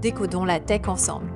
[0.00, 1.30] Décodons la tech ensemble.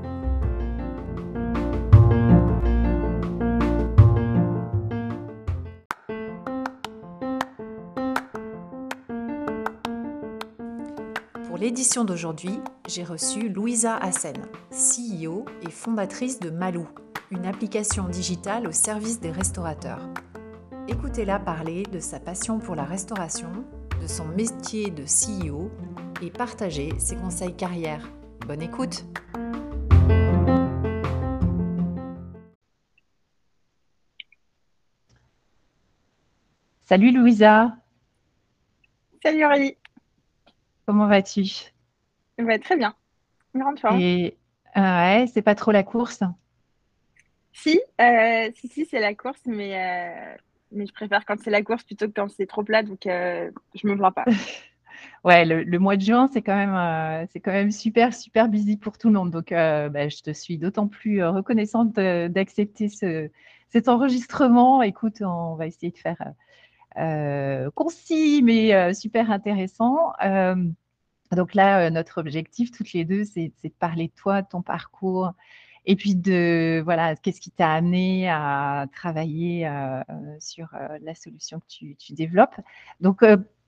[11.47, 12.59] Pour l'édition d'aujourd'hui,
[12.89, 14.37] j'ai reçu Louisa Hassen,
[14.71, 16.89] CEO et fondatrice de Malou,
[17.31, 20.09] une application digitale au service des restaurateurs.
[20.89, 23.51] Écoutez-la parler de sa passion pour la restauration,
[24.01, 25.71] de son métier de CEO
[26.23, 28.09] et partager ses conseils carrière.
[28.47, 29.07] Bonne écoute
[36.83, 37.75] Salut Louisa
[39.23, 39.79] Salut Aurélie
[40.85, 41.43] Comment vas-tu?
[42.37, 42.95] Va Très bien.
[43.55, 43.99] Grande forme.
[43.99, 44.37] Et
[44.77, 46.23] euh, ouais, c'est pas trop la course?
[47.55, 50.37] Si, euh, si, si, c'est la course, mais, euh,
[50.71, 53.87] mais je préfère quand c'est la course plutôt que quand c'est trop plat, donc je
[53.87, 54.27] me plains pas.
[55.25, 58.99] ouais, le, mois de juin, c'est quand même, c'est quand même super, super busy pour
[58.99, 59.31] tout le monde.
[59.31, 63.31] Donc, bah, je te suis d'autant plus reconnaissante d'accepter ce,
[63.69, 64.83] cet enregistrement.
[64.83, 66.33] Écoute, on va essayer de faire
[66.97, 70.13] euh, concis mais euh, super intéressant.
[70.25, 70.55] Euh,
[71.33, 75.33] donc là, notre objectif toutes les deux, c'est de parler de toi, de ton parcours,
[75.87, 79.69] et puis de voilà, qu'est-ce qui t'a amené à travailler
[80.39, 80.69] sur
[81.03, 82.55] la solution que tu, tu développes.
[83.01, 83.25] Donc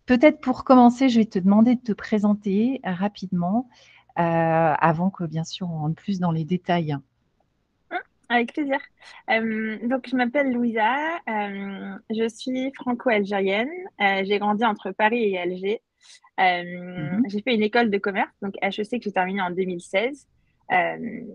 [0.06, 3.68] peut-être pour commencer, je vais te demander de te présenter rapidement
[4.16, 6.96] avant que bien sûr on rentre plus dans les détails.
[8.28, 8.78] Avec plaisir.
[9.30, 11.16] Euh, donc, je m'appelle Louisa.
[11.28, 13.70] Euh, je suis franco-algérienne.
[14.00, 15.81] Euh, j'ai grandi entre Paris et Alger.
[16.38, 17.22] Mhm.
[17.28, 20.26] J'ai fait une école de commerce, donc HEC, que j'ai terminée en 2016.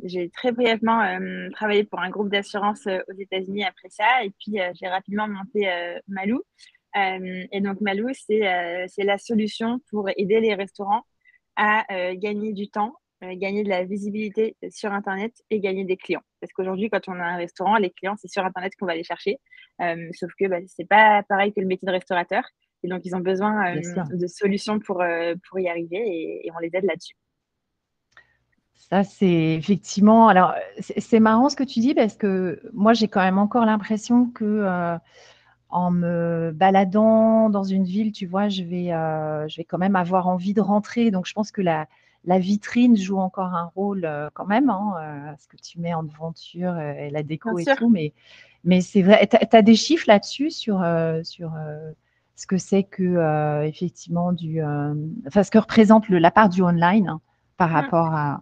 [0.03, 1.17] j'ai très brièvement
[1.53, 4.23] travaillé pour un groupe d'assurance aux États-Unis après ça.
[4.23, 5.67] Et puis, j'ai rapidement monté
[6.07, 6.41] Malou.
[6.95, 11.03] Et donc, Malou, c'est la solution pour aider les restaurants
[11.55, 11.85] à
[12.15, 12.93] gagner du temps
[13.23, 16.23] euh, gagner de la visibilité sur Internet et gagner des clients.
[16.39, 19.03] Parce qu'aujourd'hui, quand on a un restaurant, les clients, c'est sur Internet qu'on va les
[19.03, 19.37] chercher.
[19.79, 22.43] Euh, sauf que bah, ce n'est pas pareil que le métier de restaurateur.
[22.81, 25.03] Et donc, ils ont besoin euh, de solutions pour,
[25.47, 27.13] pour y arriver et, on les aide là-dessus.
[28.73, 30.27] Ça, c'est effectivement.
[30.27, 34.31] Alors, c'est marrant ce que tu dis parce que moi, j'ai quand même encore l'impression
[34.31, 34.97] que
[35.71, 38.87] en me baladant dans une ville, tu vois, je vais,
[39.49, 41.11] je vais quand même avoir envie de rentrer.
[41.11, 41.87] Donc, je pense que la,
[42.25, 45.93] la vitrine joue encore un rôle euh, quand même, hein, euh, ce que tu mets
[45.93, 47.89] en devanture euh, et la déco et tout.
[47.89, 48.13] Mais,
[48.63, 50.85] mais c'est vrai, tu as, des chiffres là-dessus sur,
[51.23, 51.53] sur
[52.35, 54.61] ce que c'est que, effectivement, du,
[55.27, 57.21] enfin, ce que représente le, la part du online hein,
[57.57, 57.73] par mmh.
[57.73, 58.41] rapport à.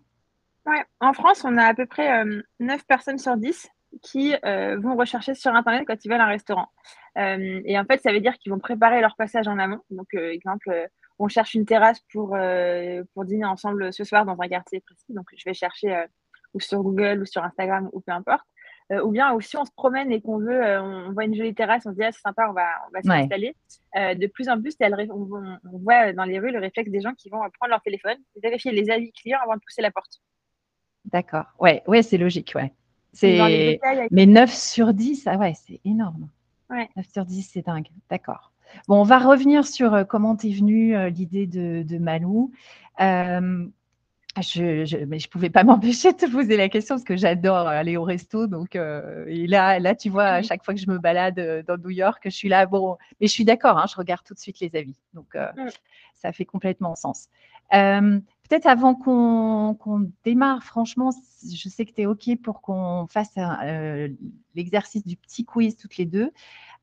[0.66, 0.84] Ouais.
[1.00, 2.26] En France, on a à peu près
[2.60, 3.70] 9 personnes sur 10
[4.02, 6.68] qui vont rechercher sur Internet quand ils veulent un restaurant.
[7.16, 9.82] et en fait, ça veut dire qu'ils vont préparer leur passage en amont.
[9.90, 10.90] Donc, exemple,
[11.20, 15.14] on cherche une terrasse pour, euh, pour dîner ensemble ce soir dans un quartier précis.
[15.14, 16.08] Donc, je vais chercher euh,
[16.54, 18.46] ou sur Google ou sur Instagram ou peu importe.
[18.92, 21.86] Euh, ou bien aussi, on se promène et qu'on veut, on voit une jolie terrasse,
[21.86, 23.56] on se dit, ah, c'est sympa, on va, on va s'installer.
[23.96, 27.30] de plus en plus, on, on, voit dans les rues le réflexe des gens qui
[27.30, 30.22] vont prendre leur téléphone, vérifier les avis clients avant de pousser la porte.
[31.06, 31.46] D'accord.
[31.60, 32.54] Ouais, ouais c'est logique.
[32.56, 32.74] Ouais.
[33.14, 33.80] C'est...
[34.12, 36.30] Mais 9 sur 10, ah ouais, c'est énorme.
[36.70, 36.90] Ouais.
[36.96, 37.88] 9 sur 10, c'est dingue.
[38.10, 38.52] D'accord.
[38.88, 42.52] Bon, on va revenir sur euh, comment t'es venue euh, l'idée de, Malou.
[43.02, 43.66] Euh,
[44.42, 47.68] je, je, mais je pouvais pas m'empêcher de te poser la question parce que j'adore
[47.68, 48.48] aller au resto.
[48.48, 51.90] Donc, et là, là, tu vois, à chaque fois que je me balade dans New
[51.90, 52.66] York, je suis là.
[52.66, 54.96] Bon, mais je suis d'accord, hein, je regarde tout de suite les avis.
[55.14, 55.36] Donc,
[56.14, 57.30] ça fait complètement sens.
[58.50, 61.12] Peut-être avant qu'on démarre, franchement,
[61.44, 63.36] je sais que tu es OK pour qu'on fasse
[64.56, 66.32] l'exercice du petit quiz toutes les deux.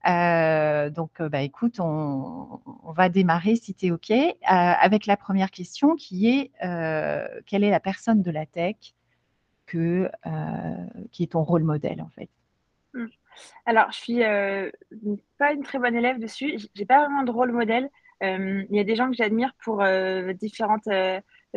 [0.07, 2.61] Euh, donc, euh, bah, écoute, on,
[2.93, 6.53] va démarrer si tu es OK euh, avec la première question qui est
[7.47, 8.77] quelle est la personne de la tech
[9.67, 10.09] que,
[11.11, 12.31] qui est ton rôle modèle en fait?
[12.95, 13.07] Mmh.
[13.67, 14.21] Alors, je suis
[15.39, 16.59] pas une très bonne élève dessus.
[16.75, 17.91] J'ai pas vraiment de rôle modèle.
[18.23, 19.85] Il y a des gens que j'admire pour
[20.41, 20.89] différentes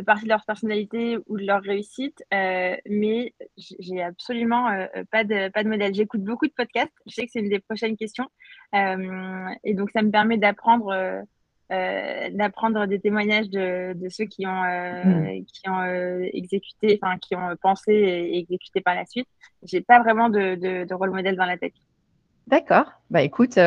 [0.04, 5.50] partie de leur personnalité ou de leur réussite, euh, mais j'ai absolument euh, pas, de,
[5.50, 5.94] pas de modèle.
[5.94, 8.28] J'écoute beaucoup de podcasts, je sais que c'est une des prochaines questions,
[8.76, 11.24] euh, et donc ça me permet d'apprendre
[11.72, 15.46] d'apprendre des témoignages de, ceux qui ont, mm.
[15.46, 19.28] qui ont exécuté, enfin qui ont pensé et exécuté par la suite.
[19.62, 21.74] J'ai pas vraiment de, de, rôle modèle dans la tech.
[22.50, 22.92] D'accord.
[23.12, 23.60] Bah écoute,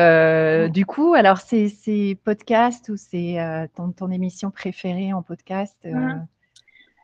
[0.71, 3.37] du coup, alors c'est podcast ou c'est
[3.75, 6.27] ton, ton, émission préférée en podcast mm.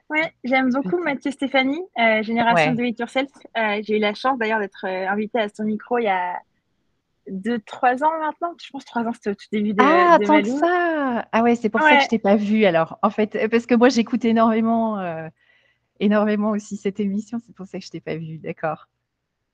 [0.10, 1.82] Ouais, j'aime beaucoup Mathieu Stéphanie,
[2.22, 3.30] Génération Do It Yourself.
[3.56, 6.34] J'ai eu la chance d'ailleurs d'être invitée à son micro il y a
[7.30, 8.54] deux, trois ans maintenant.
[8.62, 11.56] Je pense trois ans, c'était au tout début de, ah, tant que ça Ah ouais,
[11.56, 13.00] c'est pour ça que je t'ai pas vue alors.
[13.04, 14.98] En fait, parce que moi j'écoute énormément,
[16.02, 17.38] énormément aussi cette émission.
[17.46, 18.38] C'est pour ça que je t'ai pas vue.
[18.38, 18.90] D'accord.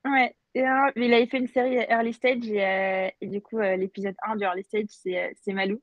[0.06, 0.36] Ouais.
[0.56, 4.88] Il avait fait une série Early Stage et, du coup l'épisode 1 du Early Stage
[4.90, 5.82] c'est Malou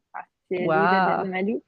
[0.53, 1.25] c'est wow.
[1.25, 1.63] de Malou.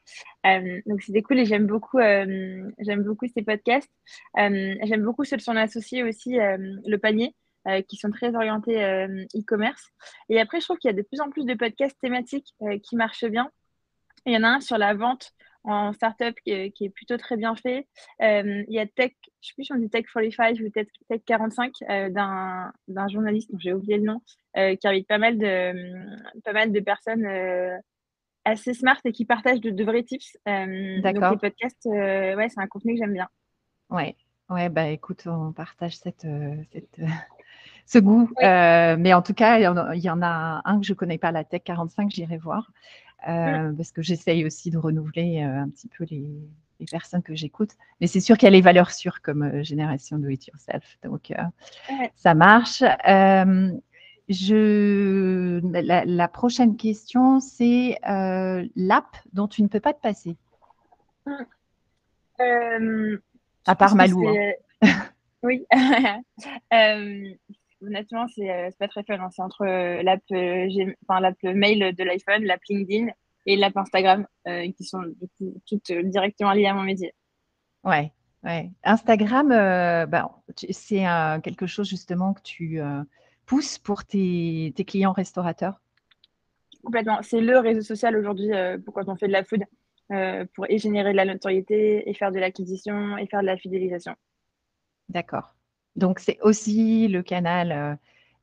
[0.46, 3.90] Euh, donc c'était cool et j'aime beaucoup, euh, j'aime beaucoup ces podcasts.
[4.38, 7.34] Euh, j'aime beaucoup ceux de son associé aussi, Le Panier,
[7.88, 8.82] qui sont très orientés
[9.34, 9.90] e-commerce.
[10.28, 12.96] Et après, je trouve qu'il y a de plus en plus de podcasts thématiques qui
[12.96, 13.50] marchent bien.
[14.26, 15.32] Il y en a un sur la vente
[15.64, 17.86] en startup qui, qui est plutôt très bien fait.
[18.20, 21.20] il y a Tech, je sais plus si on dit Tech 45 ou Tech, Tech
[21.26, 21.72] 45
[22.10, 24.20] d'un journaliste dont j'ai oublié le nom,
[24.54, 27.26] qui invite pas mal de, pas mal de personnes
[28.44, 30.36] assez smart et qui partagent de, vrais tips.
[30.48, 31.22] Euh, D'accord.
[31.22, 33.28] Donc les podcasts, euh, ouais, c'est un contenu que j'aime bien.
[33.90, 34.16] Ouais,
[34.50, 36.98] ouais, bah écoute, on partage cette, euh, cette
[37.86, 38.30] ce goût.
[38.40, 41.44] mais en tout cas, il y, en a un que je ne connais pas, la
[41.44, 42.70] Tech 45, j'irai voir.
[43.26, 43.76] Mm.
[43.76, 46.30] Parce que j'essaye aussi de renouveler un petit peu les,
[46.80, 47.70] les personnes que j'écoute.
[48.00, 50.98] Mais c'est sûr qu'il y a les valeurs sûres comme Génération Do It Yourself.
[51.02, 51.32] Donc,
[52.14, 52.82] ça marche.
[54.28, 60.36] Je, la, prochaine question, c'est euh, l'app dont tu ne peux pas te passer.
[62.40, 63.18] Euh,
[63.66, 64.26] à part Malou.
[64.26, 64.88] Hein.
[65.42, 65.66] oui.
[66.72, 67.34] euh,
[67.86, 69.18] honnêtement, c'est euh, pas très fun.
[69.20, 69.28] Hein.
[69.30, 70.22] C'est entre l'app
[71.08, 73.12] enfin, mail de l'iPhone, l'app LinkedIn
[73.46, 75.02] et l'app Instagram qui sont
[75.66, 77.12] toutes directement liées à mon métier.
[77.84, 78.70] Ouais, ouais.
[78.82, 79.48] Instagram,
[80.08, 80.30] bah,
[80.70, 81.04] c'est
[81.42, 82.80] quelque chose justement que tu
[83.46, 85.80] pousse pour tes, clients restaurateurs?
[86.82, 87.20] Complètement.
[87.22, 89.62] C'est le réseau social aujourd'hui euh, pour quand on fait de la food,
[90.12, 93.56] euh, pour et générer de la notoriété et faire de l'acquisition et faire de la
[93.56, 94.14] fidélisation.
[95.08, 95.54] D'accord.
[95.96, 97.94] Donc, c'est aussi le canal euh,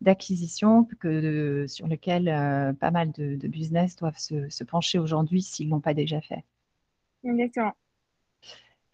[0.01, 2.25] d'acquisition que, sur lequel
[2.79, 6.43] pas mal de, business doivent se, se pencher aujourd'hui s'ils ne l'ont pas déjà fait.
[7.23, 7.73] Exactement.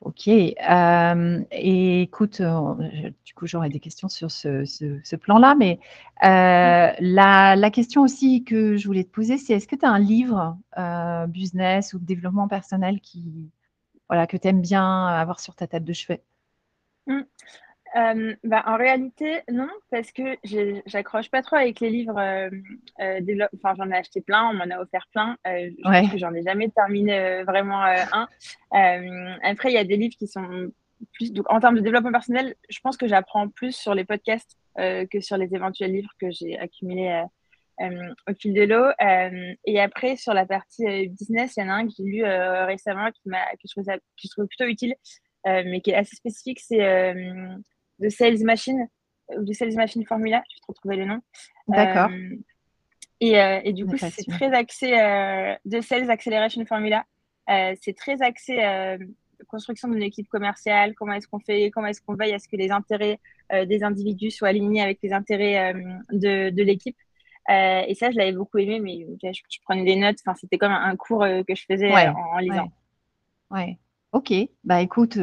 [0.01, 0.27] Ok.
[0.27, 5.79] Euh, et écoute, euh, du coup, j'aurais des questions sur ce, plan-là, mais
[6.23, 9.99] euh, la, question aussi que je voulais te poser, c'est est-ce que tu as un
[9.99, 10.57] livre
[11.29, 13.49] business ou développement personnel qui,
[14.07, 16.23] voilà, que tu aimes bien avoir sur ta table de chevet?
[17.07, 17.21] Mmh.
[17.95, 20.37] Euh, bah, en réalité, non, parce que
[20.85, 22.17] j'accroche pas trop avec les livres.
[22.19, 22.49] Euh,
[22.99, 25.37] euh, enfin, j'en ai acheté plein, on m'en a offert plein.
[26.15, 28.27] J'en ai jamais terminé vraiment un.
[28.71, 30.71] après, il y a des livres qui sont
[31.13, 31.31] plus.
[31.31, 35.21] Donc, en termes de développement personnel, je pense que j'apprends plus sur les podcasts que
[35.21, 37.23] sur les éventuels livres que j'ai accumulés
[37.79, 38.91] au fil de l'eau.
[39.65, 43.09] et après, sur la partie business, il y en a un que j'ai lu récemment
[43.11, 44.95] qui trouve que je trouve plutôt utile.
[45.45, 46.83] mais qui est assez spécifique, c'est
[47.99, 48.87] de Sales Machine
[49.35, 51.19] ou de Sales Machine Formula, je vais te retrouver le nom.
[51.67, 52.09] D'accord.
[52.11, 52.35] Euh,
[53.19, 57.05] et, euh, et, du coup, c'est très axé euh, de Sales Acceleration Formula.
[57.47, 58.57] c'est très axé
[59.47, 62.55] construction d'une équipe commerciale, comment est-ce qu'on fait, comment est-ce qu'on veille à ce que
[62.55, 63.19] les intérêts
[63.51, 65.73] des individus soient alignés avec les intérêts
[66.11, 66.97] de, de l'équipe?
[67.49, 70.17] et ça, je l'avais beaucoup aimé, mais je, prenais des notes.
[70.25, 72.71] Enfin, c'était comme un, cours que je faisais en, lisant.
[73.51, 73.59] Ouais.
[73.59, 73.77] ouais.
[74.11, 74.33] Ok.
[74.63, 75.17] Bah écoute,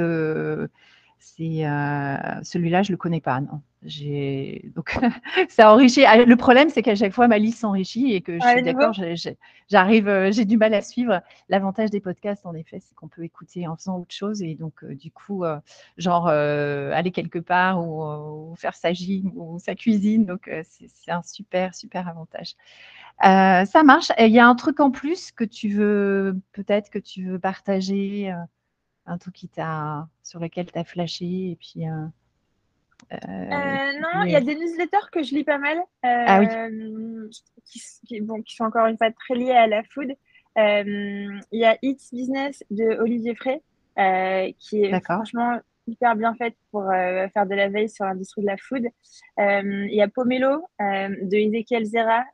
[1.25, 3.63] c'est euh, celui-là, je le connais pas, non.
[3.83, 4.97] J'ai donc
[5.49, 6.05] ça enrichit.
[6.05, 8.93] Ah, le problème, c'est qu'à chaque fois ma liste s'enrichit et que je suis d'accord,
[9.69, 11.23] j'arrive, euh, j'ai du mal à suivre.
[11.49, 14.85] L'avantage des podcasts, en effet, c'est qu'on peut écouter en faisant autre chose et donc
[14.85, 15.45] euh, du coup,
[15.97, 20.27] genre aller quelque part ou, faire sa gym ou sa cuisine.
[20.27, 22.55] Donc c'est un super super avantage.
[23.23, 24.13] ça marche.
[24.19, 28.33] Il y a un truc en plus que tu veux peut-être que tu veux partager
[29.07, 32.07] un truc qui t'a sur lequel tu as flashé et puis euh,
[33.13, 36.41] euh, euh, non, il y a des newsletters que je lis pas mal, ah
[37.65, 40.15] qui, bon, qui sont encore une fois très liés à la food.
[40.57, 43.63] Il y a It's Business de Olivier Frey,
[44.59, 48.57] qui est franchement hyper bien faite pour faire de la veille sur l'industrie de la
[48.57, 48.87] food.
[49.39, 52.25] Il y a Pomelo de Ezekiel Zera,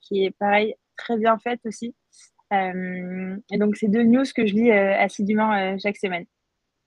[0.00, 1.94] qui est pareil, très bien faite aussi.
[2.52, 6.26] Euh, et donc, c'est deux news que je lis euh, assidûment euh, chaque semaine.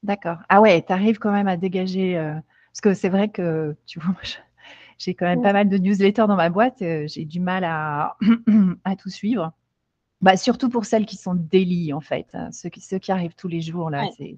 [0.04, 0.38] D'accord.
[0.48, 2.16] Ah ouais, tu arrives quand même à dégager.
[2.16, 4.16] parce que c'est vrai que, tu vois,
[4.98, 6.78] j'ai quand même pas mal de newsletters dans ma boîte.
[6.80, 8.16] j'ai du mal à,
[8.86, 9.52] à tout suivre.
[10.22, 12.28] Bah, surtout pour celles qui sont daily, en fait.
[12.34, 12.52] Hein.
[12.52, 14.38] Ceux, qui, ceux qui arrivent tous les jours, là, c'est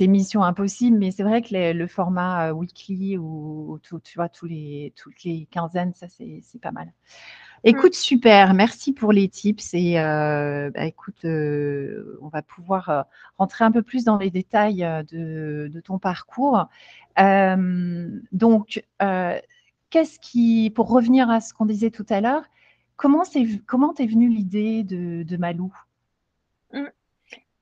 [0.00, 0.98] mission impossible.
[0.98, 5.46] Mais c'est vrai que le format euh, weekly ou, tu vois, tous les, toutes les
[5.50, 6.86] quinzaines, ça, c'est pas mal.
[6.86, 6.90] Mmh.
[7.64, 13.64] Écoute, super, merci pour les tips et euh, bah, écoute, euh, on va pouvoir rentrer
[13.64, 16.68] un peu plus dans les détails de, de ton parcours.
[17.16, 18.84] donc,
[19.90, 22.44] qu'est-ce qui, pour revenir à ce qu'on disait tout à l'heure,
[22.98, 25.72] Comment c'est comment t'es venue l'idée de, Malou?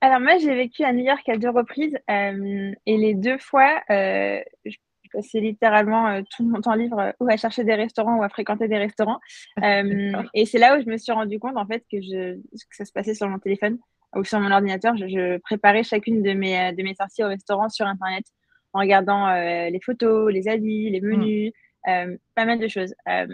[0.00, 3.81] Alors moi j'ai vécu à New York à deux reprises euh, et les deux fois
[3.91, 4.76] euh, je
[5.12, 8.69] passais littéralement euh, tout mon temps libre ou à chercher des restaurants ou à fréquenter
[8.69, 9.21] des restaurants
[9.62, 12.38] et c'est là où je me suis rendu compte en fait que, je,
[12.71, 13.79] ça se passait sur mon téléphone
[14.15, 14.97] ou sur mon ordinateur.
[14.97, 18.25] Je, préparais chacune de mes, de mes sorties au restaurant sur internet
[18.73, 21.07] en regardant les photos, les avis, les mmh.
[21.07, 21.53] menus.
[21.53, 22.95] Euh, pas mal de choses.
[23.09, 23.26] Euh,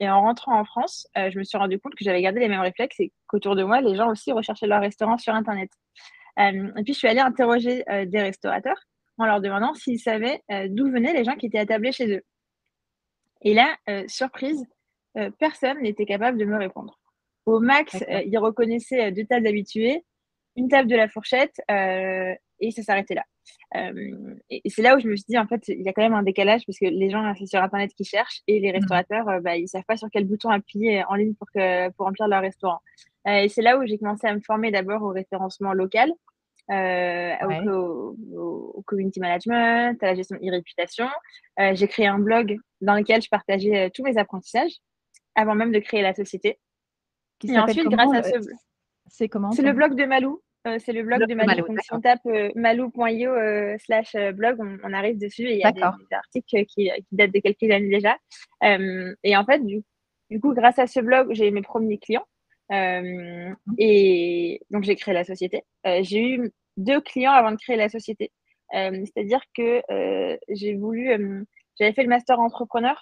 [0.00, 2.48] et en rentrant en France, euh, je me suis rendu compte que j'avais gardé les
[2.48, 5.70] mêmes réflexes et qu'autour de moi, les gens aussi recherchaient leur restaurant sur Internet.
[6.38, 8.78] et puis, je suis allée interroger des restaurateurs
[9.18, 12.22] en leur demandant s'ils savaient d'où venaient les gens qui étaient attablés chez eux.
[13.42, 13.74] Et là,
[14.06, 14.66] surprise,
[15.38, 17.00] personne n'était capable de me répondre.
[17.46, 20.04] Au max, ils reconnaissaient deux tables habituées,
[20.56, 23.24] une table de la fourchette, et ça s'arrêtait là.
[23.74, 26.02] Euh, et, c'est là où je me suis dit, en fait, il y a quand
[26.02, 28.74] même un décalage parce que les gens, c'est sur Internet qui cherchent et les mmh.
[28.74, 31.90] restaurateurs, euh, bah, ils ne savent pas sur quel bouton appuyer en ligne pour, que,
[31.90, 32.80] pour remplir leur restaurant.
[33.26, 36.12] Euh, et c'est là où j'ai commencé à me former d'abord au référencement local,
[36.68, 38.16] au,
[38.86, 41.08] community management, à la gestion e-réputation.
[41.58, 44.72] j'ai créé un blog dans lequel je partageais tous mes apprentissages
[45.36, 46.58] avant même de créer la société.
[47.44, 48.38] et ensuite, grâce à ce...
[49.08, 50.42] C'est comment C'est le blog de Malou.
[50.66, 51.64] Euh, c'est le blog de Malou.
[51.80, 55.70] si on tape euh, malou.io euh, slash blog, on, arrive dessus et il y a
[55.70, 58.16] des, articles qui, datent de quelques années déjà.
[59.22, 59.84] et en fait, du,
[60.40, 62.26] coup, grâce à ce blog, j'ai mes premiers clients.
[63.78, 65.62] Et donc, j'ai créé la société.
[65.84, 68.32] j'ai eu deux clients avant de créer la société.
[68.72, 69.82] C'est-à-dire que
[70.48, 71.46] j'ai voulu,
[71.78, 73.00] j'avais fait le master entrepreneur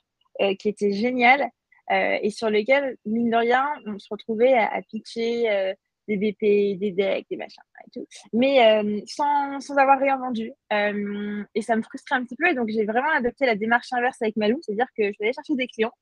[0.59, 1.49] qui était génial
[1.91, 5.75] et sur lequel, mine de rien, on se retrouvait à, à pitcher
[6.09, 10.53] des BP, des decks, des machins et tout, mais euh, sans, sans, avoir rien vendu.
[10.73, 12.49] Euh, et ça me frustrait un petit peu.
[12.49, 15.33] Et donc, j'ai vraiment adopté la démarche inverse avec Malou, c'est-à-dire que je vais aller
[15.33, 15.93] chercher des clients.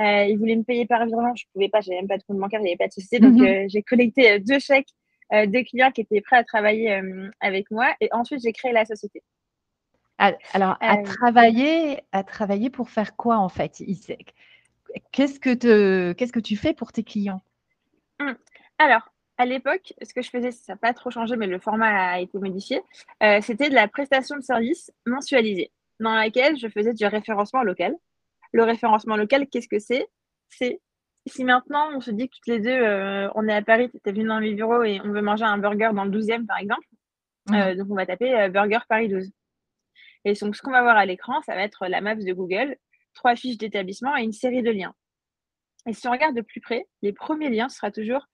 [0.00, 2.22] Euh, ils voulaient me payer par virement, je ne pouvais pas, j'avais même pas de
[2.22, 3.20] compte bancaire, il n'y avait pas de société.
[3.20, 3.68] Donc, mhm.
[3.68, 4.88] j'ai collecté deux chèques
[5.30, 7.00] de clients qui étaient prêts à travailler
[7.40, 7.94] avec moi.
[8.00, 9.22] Et ensuite, j'ai créé la société.
[10.52, 13.82] Alors, à travailler, à travailler pour faire quoi en fait?
[15.10, 17.42] Qu'est-ce que, te, qu'est-ce que tu fais pour tes clients?
[18.20, 18.36] Hum.
[18.78, 22.12] Alors, à l'époque, ce que je faisais, ça n'a pas trop changé, mais le format
[22.12, 22.82] a été modifié,
[23.22, 27.94] euh, c'était de la prestation de service mensualisée, dans laquelle je faisais du référencement local.
[28.52, 30.06] Le référencement local, qu'est-ce que c'est?
[30.48, 30.80] C'est
[31.26, 33.98] si maintenant on se dit que toutes les deux, euh, on est à Paris, tu
[34.04, 36.58] es venu dans mes bureaux et on veut manger un burger dans le 12e, par
[36.58, 36.86] exemple,
[37.48, 37.54] mmh.
[37.54, 39.30] euh, donc on va taper Burger Paris 12.
[40.24, 42.76] Et donc, ce qu'on va voir à l'écran, ça va être la map de Google,
[43.14, 44.94] trois fiches d'établissement et une série de liens.
[45.86, 48.26] Et si on regarde de plus près, les premiers liens, ce sera toujours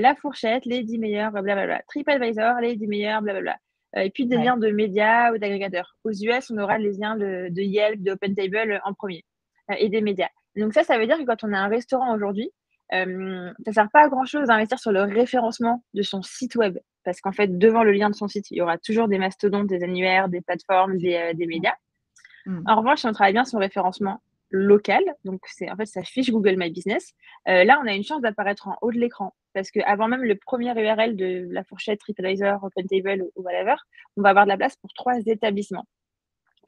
[0.00, 1.82] la fourchette, les 10 meilleurs, blablabla.
[1.88, 3.56] TripAdvisor, les 10 meilleurs, blablabla.
[3.96, 5.96] Euh, et puis des liens de médias ou d'agrégateurs.
[6.04, 9.24] Aux US, on aura les liens de, Yelp, d'OpenTable en premier
[9.70, 10.28] euh, et des médias.
[10.56, 12.50] Donc ça, ça veut dire que quand on a un restaurant aujourd'hui,
[12.92, 16.78] euh, ça ne sert pas à grand-chose d'investir sur le référencement de son site web.
[17.04, 19.66] Parce qu'en fait, devant le lien de son site, il y aura toujours des mastodontes,
[19.66, 21.74] des annuaires, des plateformes, des, médias.
[22.46, 22.62] Mm.
[22.66, 24.22] En revanche, si on travaille bien son référencement
[24.56, 27.12] local, donc c'est en fait ça fiche Google My Business,
[27.46, 30.72] là on a une chance d'apparaître en haut de l'écran parce qu'avant même le premier
[30.78, 33.76] URL de la fourchette TripAdvisor, OpenTable ou, whatever,
[34.16, 35.86] on va avoir de la place pour trois établissements.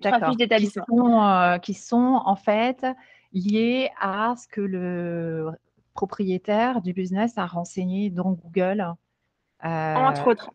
[0.00, 0.84] Trois fiches d'établissements.
[0.84, 2.86] Qui, sont, euh, qui sont en fait
[3.32, 5.50] liés à ce que le
[5.94, 8.94] propriétaire du business a renseigné dans Google.
[9.64, 10.52] Euh, entre autres.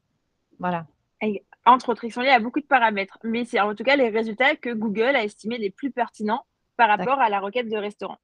[0.59, 0.85] Voilà.
[1.65, 4.09] entre autres, ils sont liés à beaucoup de paramètres, mais c'est en tout cas les
[4.09, 6.45] résultats que Google a estimés les plus pertinents
[6.81, 8.17] par rapport à la requête de restaurant.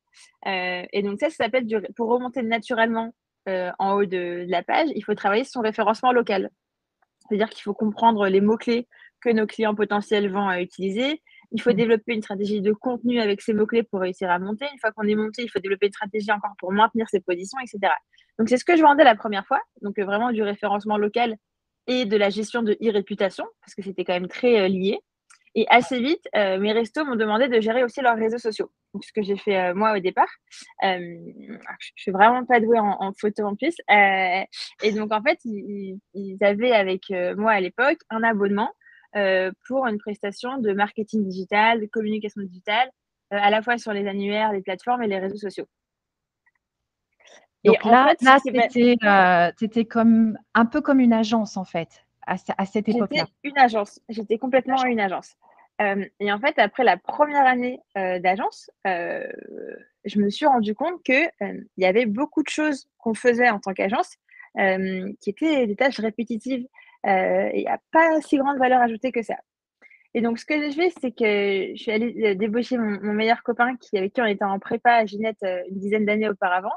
[0.48, 3.14] Euh, et donc ça, ça s'appelle pour remonter naturellement
[3.48, 6.50] euh, en haut de, la page, il faut travailler son référencement local.
[7.20, 8.88] C'est-à-dire qu'il faut comprendre les mots-clés
[9.22, 11.22] que nos clients potentiels vont euh, utiliser.
[11.52, 11.74] Il faut mmh.
[11.74, 14.66] développer une stratégie de contenu avec ces mots-clés pour réussir à monter.
[14.74, 17.60] Une fois qu'on est monté, il faut développer une stratégie encore pour maintenir ses positions,
[17.60, 17.94] etc.
[18.40, 19.62] Donc, c'est ce que je vendais la première fois.
[19.84, 21.36] Donc, vraiment du référencement local
[21.86, 24.98] et de la gestion de e-réputation, parce que c'était quand même très lié.
[25.60, 28.70] Et assez vite, euh, mes restos m'ont demandé de gérer aussi leurs réseaux sociaux.
[28.94, 30.30] Donc, ce que j'ai fait euh, moi au départ.
[30.84, 31.18] Euh,
[31.80, 33.74] je suis vraiment pas douée en, photo en plus.
[33.90, 35.98] et donc, en fait, ils,
[36.42, 38.72] avaient avec moi à l'époque un abonnement
[39.68, 42.92] pour une prestation de marketing digital, de communication digitale,
[43.32, 45.66] à la fois sur les annuaires, les plateformes et les réseaux sociaux.
[47.66, 52.90] Donc là, là tu étais, comme, un peu comme une agence, en fait, à, cette
[52.90, 53.26] époque-là.
[53.26, 54.00] J'étais une agence.
[54.10, 55.36] J'étais complètement une agence.
[55.82, 59.28] Euh, et en fait, après la première année euh, d'agence, euh,
[60.06, 61.30] je me suis rendu compte qu'il
[61.78, 64.18] y avait beaucoup de choses qu'on faisait en tant qu'agence
[65.22, 66.66] qui étaient des tâches répétitives
[67.06, 69.36] et il n'y a pas si grande valeur ajoutée que ça.
[70.16, 73.76] Et donc, ce que j'ai fait, c'est que je suis allée débaucher mon, meilleur copain
[73.76, 76.72] qui, avec qui on était en prépa à Ginette une dizaine d'années auparavant,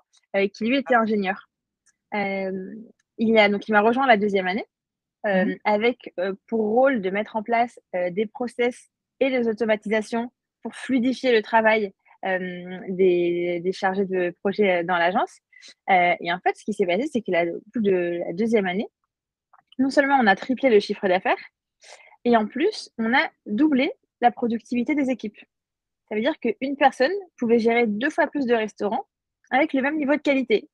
[0.52, 1.48] qui lui était ingénieur.
[2.12, 4.66] il, a, donc, il m'a rejoint la deuxième année.
[5.22, 6.14] Mmh avec
[6.46, 8.88] pour rôle de mettre en place des process
[9.20, 11.92] et des automatisations pour fluidifier le travail
[12.24, 15.40] des, des, chargés de projet dans l'agence.
[15.90, 18.88] et en fait, ce qui s'est passé, c'est qu'au bout de la deuxième année,
[19.78, 21.36] non seulement on a triplé le chiffre d'affaires,
[22.24, 25.38] et en plus, on a doublé la productivité des équipes.
[26.08, 29.06] Ça veut dire qu'une personne pouvait gérer deux fois plus de restaurants
[29.50, 30.68] avec le même niveau de qualité.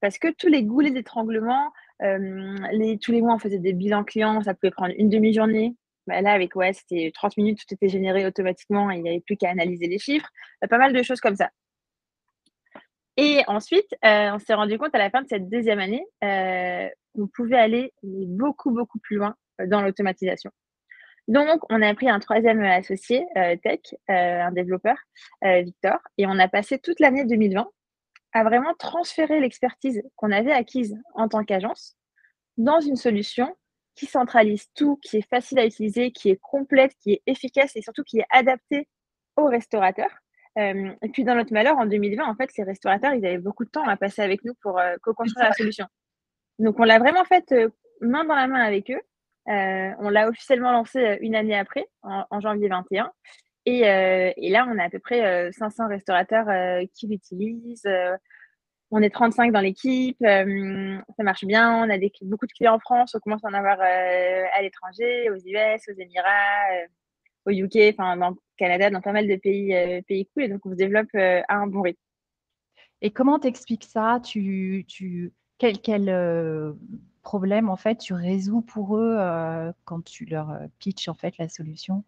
[0.00, 1.68] Parce que tous les goulets d'étranglement, euh,
[2.00, 5.74] les, tous les mois, on faisait des bilans clients, ça pouvait prendre une demi-journée.
[6.06, 9.20] Bah, là, avec ouais, c'était 30 minutes, tout était généré automatiquement et il n'y avait
[9.20, 10.28] plus qu'à analyser les chiffres.
[10.64, 11.50] Euh, pas mal de choses comme ça.
[13.16, 17.26] Et ensuite, euh, on s'est rendu compte à la fin de cette deuxième année qu'on
[17.26, 19.34] pouvait aller beaucoup, beaucoup plus loin
[19.66, 20.50] dans l'automatisation.
[21.28, 23.26] Donc, on a pris un troisième associé
[23.62, 24.96] tech, un développeur,
[25.42, 27.68] Victor, et on a passé toute l'année 2020
[28.32, 31.96] à vraiment transférer l'expertise qu'on avait acquise en tant qu'agence
[32.56, 33.56] dans une solution
[33.94, 37.82] qui centralise tout, qui est facile à utiliser, qui est complète, qui est efficace et
[37.82, 38.88] surtout qui est adaptée
[39.36, 40.10] aux restaurateurs.
[40.58, 43.64] Euh, et puis dans notre malheur, en 2020, en fait, ces restaurateurs, ils avaient beaucoup
[43.64, 45.86] de temps à passer avec nous pour euh, co-construire la solution.
[46.58, 47.68] Donc on l'a vraiment fait euh,
[48.00, 49.00] main dans la main avec eux.
[49.46, 53.10] on l'a officiellement lancé une année après, en, en janvier 21.
[53.68, 57.88] Euh, et, là, on a à peu près 500 euh, restaurateurs euh, qui l'utilisent.
[58.90, 60.16] on est 35 dans l'équipe.
[60.20, 61.84] ça marche bien.
[61.84, 63.14] On a beaucoup de clients en France.
[63.14, 66.86] On commence à en avoir à l'étranger, aux US, aux Émirats,
[67.46, 69.74] au UK, enfin, dans Canada, dans pas mal de pays,
[70.08, 70.44] pays cool.
[70.44, 72.00] Et donc, on se développe à un bon rythme.
[73.02, 74.20] Et comment t'expliques ça?
[74.24, 74.86] Tu,
[75.58, 75.78] Quel,
[77.22, 79.18] problème, en fait, tu résous pour eux
[79.84, 82.04] quand tu leur pitches, en fait, la solution?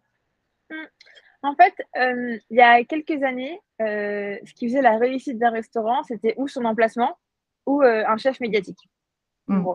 [1.43, 5.51] En fait, euh, il y a quelques années, euh, ce qui faisait la réussite d'un
[5.51, 7.17] restaurant, c'était ou son emplacement
[7.65, 8.79] ou euh, un chef médiatique.
[9.47, 9.65] Mm.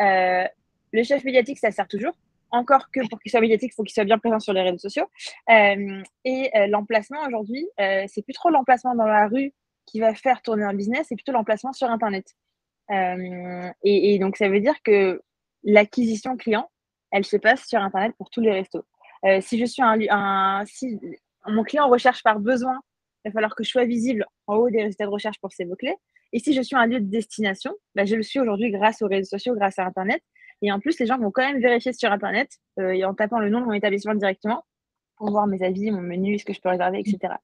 [0.00, 2.14] le chef médiatique, ça sert toujours.
[2.50, 4.78] Encore que pour qu'il soit médiatique, il faut qu'il soit bien présent sur les réseaux
[4.78, 5.06] sociaux.
[5.48, 9.52] et l'emplacement aujourd'hui, c'est plus trop l'emplacement dans la rue
[9.86, 12.26] qui va faire tourner un business, c'est plutôt l'emplacement sur Internet.
[12.90, 15.22] Et, et, donc, ça veut dire que
[15.62, 16.68] l'acquisition client,
[17.12, 18.84] elle se passe sur Internet pour tous les restos.
[19.26, 20.98] Euh, si je suis un, si
[21.46, 22.78] mon client recherche par besoin,
[23.24, 25.64] il va falloir que je sois visible en haut des résultats de recherche pour ces
[25.64, 25.96] mots-clés.
[26.32, 29.06] Et si je suis un lieu de destination, bah, je le suis aujourd'hui grâce aux
[29.06, 30.20] réseaux sociaux, grâce à Internet.
[30.62, 33.48] Et en plus, les gens vont quand même vérifier sur Internet euh, en tapant le
[33.48, 34.64] nom de mon établissement directement
[35.16, 37.34] pour voir mes avis, mon menu, ce que je peux réserver, etc.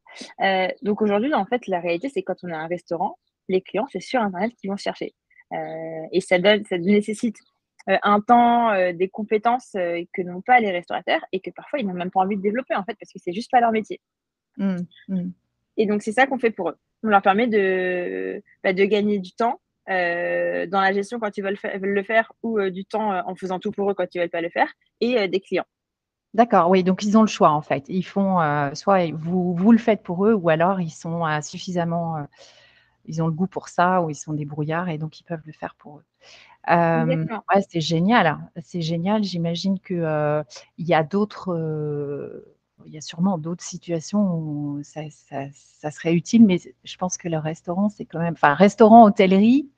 [0.41, 3.17] Euh, donc aujourd'hui, en fait, la réalité, c'est quand on a un restaurant,
[3.49, 5.15] les clients, c'est sur Internet qu'ils vont chercher.
[6.13, 7.37] et ça, donne, ça nécessite
[7.87, 11.87] un temps, euh, des compétences euh, que n'ont pas les restaurateurs et que parfois ils
[11.87, 14.01] n'ont même pas envie de développer en fait parce que c'est juste pas leur métier.
[14.57, 14.77] Mmh,
[15.09, 15.31] mmh.
[15.77, 16.77] Et donc c'est ça qu'on fait pour eux.
[17.03, 21.59] On leur permet de, bah, de gagner du temps dans la gestion quand ils veulent,
[21.65, 24.51] le faire ou du temps en faisant tout pour eux quand ils veulent pas le
[24.51, 25.65] faire et des clients.
[26.33, 27.87] D'accord, oui, donc ils ont le choix en fait.
[27.89, 28.39] Ils font
[28.75, 32.25] soit vous, vous le faites pour eux ou alors ils sont suffisamment,
[33.07, 35.53] ils ont le goût pour ça ou ils sont débrouillards et donc ils peuvent le
[35.53, 36.05] faire pour eux
[36.69, 38.41] ouais, c'est génial, hein.
[38.63, 39.25] c'est génial.
[39.25, 39.97] J'imagine qu'il
[40.79, 42.45] il y a d'autres,
[42.87, 47.29] il y a sûrement d'autres situations où ça ça serait utile, mais je pense que
[47.29, 49.71] le restaurant, c'est quand même enfin, restaurant, hôtellerie,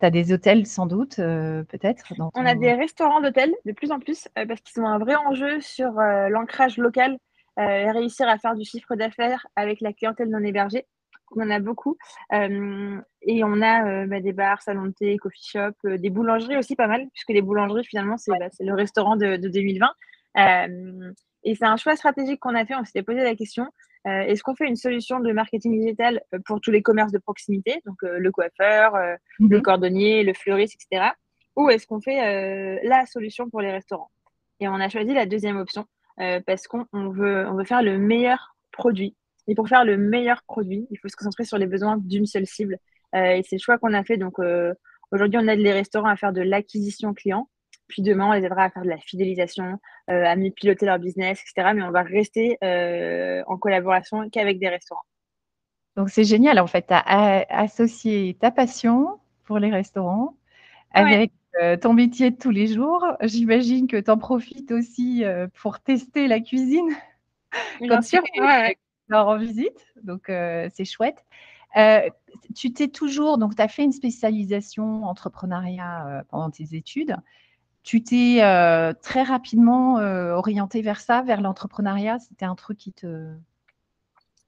[0.00, 3.98] tu as des hôtels sans doute, peut-être On a des restaurants d'hôtels de plus en
[3.98, 7.18] plus, parce qu'ils ont un vrai enjeu sur, l'ancrage local,
[7.56, 10.86] réussir à faire du chiffre d'affaires avec la clientèle non hébergée
[11.36, 11.96] on en a beaucoup.
[12.32, 16.10] Euh, et on a euh, bah, des bars, salons de thé, coffee shop, euh, des
[16.10, 19.88] boulangeries aussi pas mal, puisque les boulangeries, finalement, c'est bah, le restaurant de, 2020.
[21.44, 22.74] et c'est un choix stratégique qu'on a fait.
[22.74, 23.68] On s'était posé la question
[24.04, 27.98] est-ce qu'on fait une solution de marketing digital pour tous les commerces de proximité, donc
[28.02, 28.96] le coiffeur,
[29.38, 29.62] le mhm.
[29.62, 31.10] cordonnier, le fleuriste, etc.
[31.54, 34.10] Ou est-ce qu'on fait la solution pour les restaurants?
[34.58, 38.56] Et on a choisi la deuxième option parce qu'on veut, on veut faire le meilleur
[38.72, 39.14] produit
[39.48, 42.46] et pour faire le meilleur produit, il faut se concentrer sur les besoins d'une seule
[42.46, 42.78] cible.
[43.14, 44.16] Euh, et c'est le choix qu'on a fait.
[44.16, 44.72] Donc euh,
[45.10, 47.48] aujourd'hui, on aide les restaurants à faire de l'acquisition client.
[47.88, 49.78] Puis demain, on les aidera à faire de la fidélisation,
[50.10, 51.72] euh, à mieux piloter leur business, etc.
[51.74, 52.56] Mais on va rester
[53.46, 55.02] en collaboration qu'avec des restaurants.
[55.96, 56.58] Donc c'est génial.
[56.58, 60.36] En fait, tu as associé ta passion, pour les restaurants
[60.92, 61.32] avec
[61.82, 63.04] ton métier de tous les jours.
[63.20, 65.24] J'imagine que tu en profites aussi
[65.60, 66.88] pour tester la cuisine.
[67.80, 68.78] Bien sûr, ouais,
[69.12, 71.24] en visite, donc c'est chouette.
[72.54, 77.16] tu t'es toujours, donc tu as fait une spécialisation entrepreneuriat pendant tes études.
[77.82, 78.38] Tu t'es
[79.02, 82.18] très rapidement orienté vers ça, vers l'entrepreneuriat?
[82.18, 83.34] C'était un truc qui te.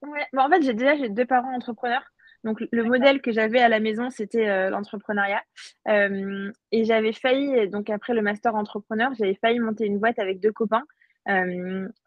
[0.02, 2.04] Ouais, en fait, j'ai déjà j'ai deux parents entrepreneurs.
[2.44, 5.42] Donc, le modèle que j'avais à la maison, c'était l'entrepreneuriat.
[5.86, 10.52] et j'avais failli, donc après le master entrepreneur, j'avais failli monter une boîte avec deux
[10.52, 10.84] copains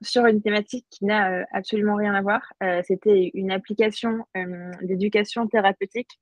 [0.01, 2.53] sur une thématique qui n'a absolument rien à voir.
[2.83, 4.25] c'était une application
[4.81, 6.19] d'éducation thérapeutique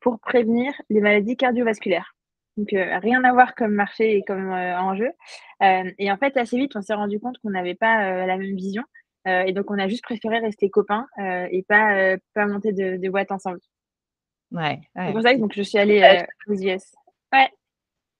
[0.00, 2.14] pour prévenir les maladies cardiovasculaires.
[2.56, 5.10] Donc, rien à voir comme marché et comme enjeu.
[5.60, 8.82] et en fait, assez vite, on s'est rendu compte qu'on n'avait pas la même vision.
[9.26, 13.32] et donc, on a juste préféré rester copains et pas, pas monter de, de boîte
[13.32, 13.58] ensemble.
[14.50, 16.94] Ouais, C'est pour ça que donc, je suis allée aux US.
[17.32, 17.48] Ouais.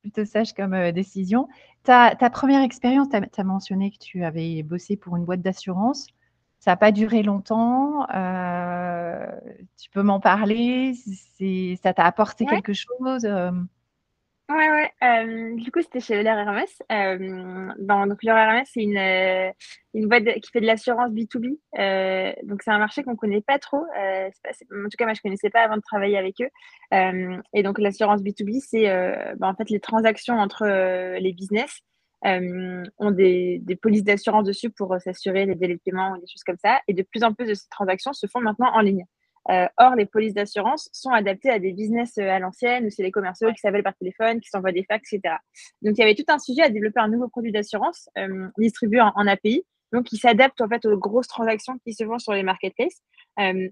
[0.02, 1.48] Plutôt sage comme décision.
[1.88, 6.06] Ta, ta, première expérience, tu as, mentionné que tu avais bossé pour une boîte d'assurance.
[6.58, 8.06] Ça n'a pas duré longtemps.
[9.78, 10.92] tu peux m'en parler?
[11.82, 13.26] Ça t'a apporté quelque chose
[14.50, 14.90] Ouais, ouais.
[15.02, 16.82] Euh, du coup, c'était chez L'Air Hermès.
[16.90, 19.52] Euh, donc, L'Air Hermès, c'est une, euh,
[19.92, 21.58] une boîte qui fait de l'assurance B2B.
[21.78, 23.84] Euh, donc, c'est un marché qu'on ne connaît pas trop.
[23.98, 26.48] Euh, pas, en tout cas, moi, je ne connaissais pas avant de travailler avec eux.
[27.52, 28.86] Et donc, l'assurance B2B, c'est
[29.36, 30.64] bah, en fait les transactions entre
[31.18, 31.82] les business.
[32.24, 36.42] ont des, des polices d'assurance dessus pour s'assurer les délais de paiement ou des choses
[36.44, 36.80] comme ça.
[36.88, 39.04] Et de plus en plus de ces transactions se font maintenant en ligne.
[39.50, 43.02] Euh, or, les polices d'assurance sont adaptées à des business euh, à l'ancienne, où c'est
[43.02, 45.36] les commerciaux qui s'appellent par téléphone, qui s'envoient des fax, etc.
[45.82, 49.00] Donc, il y avait tout un sujet à développer un nouveau produit d'assurance euh, distribué
[49.00, 52.42] en, API, donc qui s'adapte en fait aux grosses transactions qui se font sur les
[52.42, 53.02] marketplaces.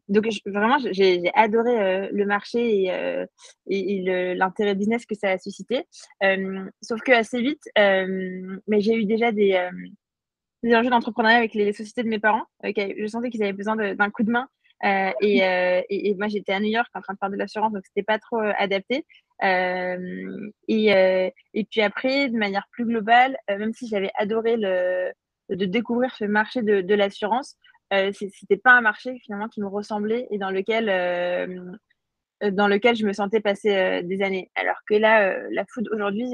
[0.09, 5.85] donc, vraiment, j'ai adoré le marché et, et, l'intérêt business que ça a suscité.
[6.83, 9.69] sauf que assez vite, mais j'ai eu déjà des
[10.63, 12.45] des enjeux d'entrepreneuriat avec les, sociétés de mes parents.
[12.65, 14.49] je sentais qu'ils avaient besoin d'un coup de main
[14.85, 17.73] euh, et, euh, et, moi, j'étais à New York en train de faire de l'assurance,
[17.73, 19.07] donc c'était pas trop euh, adapté.
[19.43, 26.25] Euh, et, puis après, de manière plus globale, même si j'avais adoré de découvrir ce
[26.25, 27.57] marché de, de l'assurance,
[28.13, 30.87] c'était pas un marché finalement qui me ressemblait et dans lequel
[32.43, 34.51] dans lequel je me sentais passer des années.
[34.57, 36.33] Alors que là, la food aujourd'hui,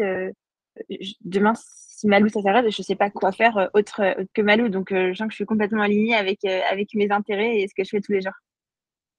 [1.20, 1.52] demain,
[2.02, 4.68] si Malou ça s'arrête, je ne sais pas quoi faire euh, autre, euh, que Malou.
[4.68, 7.74] Donc, euh, je sens que je suis complètement alignée avec, avec mes intérêts et ce
[7.74, 8.32] que je fais tous les jours.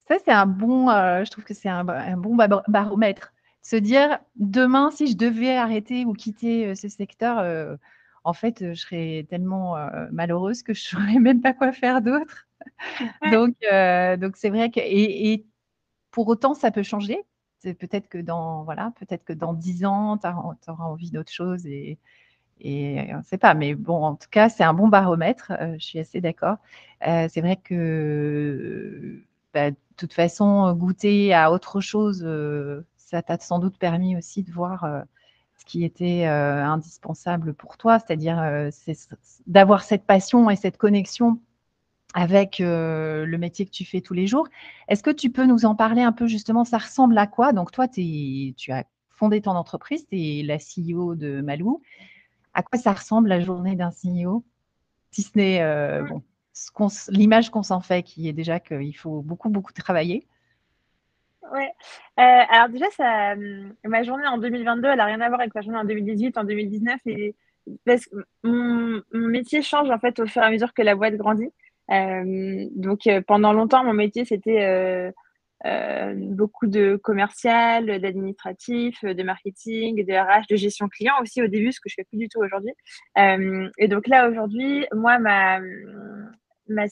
[0.10, 1.86] Ça, c'est un bon, je trouve que c'est un,
[2.17, 2.36] bon
[2.67, 3.32] baromètre.
[3.62, 7.78] Se dire, demain, si je devais arrêter ou quitter ce secteur,
[8.26, 9.78] en fait, je serais tellement
[10.12, 12.50] malheureuse que je ne saurais même pas quoi faire d'autre.
[13.32, 13.56] donc,
[14.19, 15.46] donc c'est vrai que, et, et,
[16.12, 17.24] pour autant, ça peut changer.
[17.62, 21.98] Peut-être que dans, voilà, peut-être que dans dix ans, tu auras envie d'autre chose et,
[22.63, 25.52] et on ne sait pas, mais bon, en tout cas, c'est un bon baromètre.
[25.60, 26.58] Euh, je suis assez d'accord.
[27.06, 29.21] Euh, c'est vrai que,
[29.54, 34.43] bah, de toute façon, goûter à autre chose, euh, ça t'a sans doute permis aussi
[34.43, 34.88] de voir
[35.58, 38.41] ce qui était indispensable pour toi, c'est-à-dire
[39.45, 41.39] d'avoir cette passion et cette connexion
[42.15, 44.47] avec le métier que tu fais tous les jours.
[44.88, 47.54] Est-ce que tu peux nous en parler un peu justement Ça ressemble à quoi?
[47.54, 51.82] Donc toi, tu as fondé ton entreprise, tu es la CEO de Malou
[52.54, 54.44] à quoi ça ressemble la journée d'un CEO
[55.12, 56.22] Si ce n'est euh, bon,
[57.10, 60.28] l'image qu'on s'en fait, qui est déjà qu'il faut beaucoup, beaucoup travailler.
[61.52, 61.72] Ouais.
[62.20, 65.54] Euh, alors déjà, ça, hum, ma journée en 2022, elle n'a rien à voir avec
[65.54, 67.00] ma journée en 2018, en 2019.
[67.08, 67.36] Et,
[67.86, 71.16] parce que mon, métier change en fait au fur et à mesure que la boîte
[71.16, 71.52] grandit.
[71.92, 75.13] Euh, donc pendant longtemps, mon métier, c'était
[75.65, 81.71] euh, beaucoup de commercial, d'administratif, de marketing, de RH, de gestion client aussi au début,
[81.71, 82.73] ce que je fais plus du tout aujourd'hui.
[83.17, 85.60] Euh, et donc là aujourd'hui, moi ma,
[86.67, 86.84] ma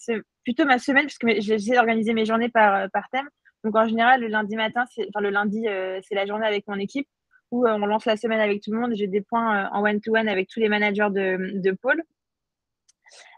[0.43, 3.27] plutôt ma semaine puisque j'essaie d'organiser mes journées par par thème.
[3.63, 6.75] Donc en général le lundi matin, enfin le lundi euh, c'est la journée avec mon
[6.75, 7.07] équipe
[7.51, 8.93] où on lance la semaine avec tout le monde.
[8.95, 12.01] J'ai des points en one to one avec tous les managers de de pôle.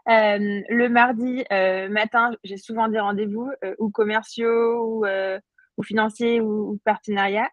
[0.08, 5.04] Euh, le mardi euh, matin, j'ai souvent des rendez-vous euh, ou commerciaux
[5.78, 7.48] ou, financiers ou, partenariats.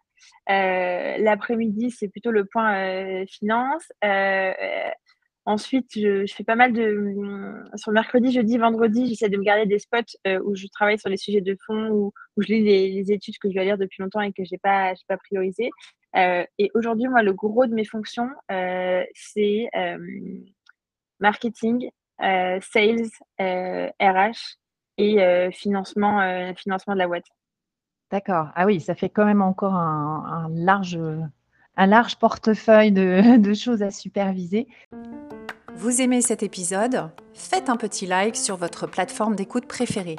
[0.48, 3.90] L'après-midi, c'est plutôt le point finance.
[5.44, 7.64] Ensuite, je, fais pas mal de.
[7.74, 11.08] Sur le mercredi, jeudi, vendredi, j'essaie de me garder des spots où je travaille sur
[11.08, 14.20] les sujets de fond, où, je lis les, études que je dois lire depuis longtemps
[14.20, 15.70] et que je n'ai pas, pas priorisé.
[16.14, 18.28] Euh, et aujourd'hui, moi, le gros de mes fonctions,
[19.14, 19.68] c'est
[21.18, 23.88] marketing, sales, RH euh,
[24.98, 27.26] et euh, financement, financement de la boîte.
[28.10, 28.48] D'accord.
[28.54, 31.00] Ah oui, ça fait quand même encore un, large,
[31.76, 34.68] un large portefeuille de, choses à superviser.
[35.74, 37.10] Vous aimez cet épisode?
[37.32, 40.16] Faites un petit like sur votre plateforme d'écoute préférée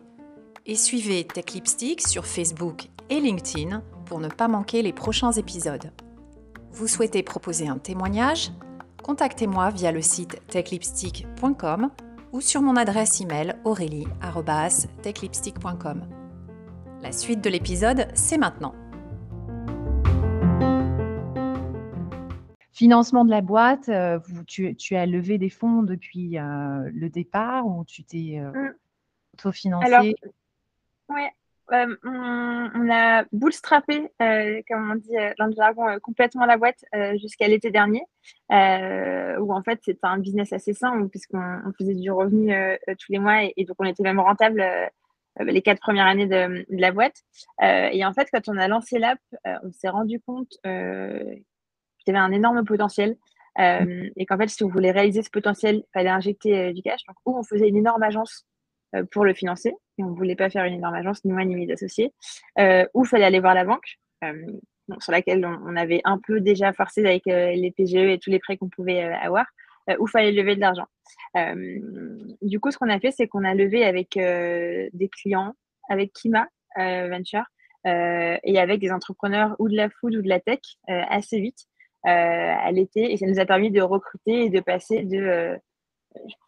[0.66, 5.92] et suivez Tech Lipstick sur Facebook et LinkedIn pour ne pas manquer les prochains épisodes.
[6.72, 8.52] Vous souhaitez proposer un témoignage?
[9.04, 11.92] Contactez-moi via le site techlipstick.com
[12.32, 16.08] ou sur mon adresse email aurélie.techlipstick.com.
[17.02, 18.74] La suite de l'épisode, c'est maintenant.
[22.72, 27.84] Financement de la boîte, euh, tu, as levé des fonds depuis euh, le départ ou
[27.84, 28.74] tu t'es euh, mm.
[29.34, 30.16] auto-financé?
[31.72, 36.84] Oui, on, a bootstrappé, comme on dit dans le jargon, complètement la boîte
[37.16, 38.04] jusqu'à l'été dernier,
[38.50, 42.54] où en fait c'était un business assez sain, puisqu'on faisait du revenu
[43.00, 44.64] tous les mois et, donc on était même rentable
[45.40, 47.22] euh, les quatre premières années de, la boîte.
[47.62, 51.44] Euh, et en fait, quand on a lancé l'app, euh, on s'est rendu compte qu'il
[52.08, 53.18] y avait un énorme potentiel.
[53.58, 57.04] et qu'en fait, si on voulait réaliser ce potentiel, il fallait injecter du cash.
[57.08, 58.46] Donc, ou on faisait une énorme agence
[59.12, 61.56] pour le financer, et on ne voulait pas faire une énorme agence, ni moi ni
[61.56, 62.14] mes associés,
[62.58, 63.98] ou il fallait aller voir la banque,
[65.00, 68.58] sur laquelle on, avait un peu déjà forcé avec les PGE et tous les prêts
[68.58, 69.46] qu'on pouvait avoir,
[70.00, 70.88] ou il fallait lever de l'argent.
[71.38, 71.80] Euh,
[72.42, 75.54] du coup, ce qu'on a fait, c'est qu'on a levé avec euh, des clients,
[75.90, 77.44] avec Kima euh, Venture
[77.86, 81.66] et avec des entrepreneurs ou de la food ou de la tech assez vite
[82.04, 83.12] à l'été.
[83.12, 85.58] Et ça nous a permis de recruter et de passer de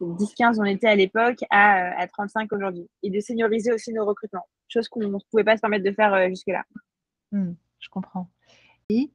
[0.02, 2.88] 10-15 on était à l'époque à, 35 aujourd'hui.
[3.04, 6.30] Et de senioriser aussi nos recrutements, chose qu'on ne pouvait pas se permettre de faire
[6.30, 6.64] jusque-là.
[7.32, 8.30] Hmm, je comprends.
[8.90, 9.12] Et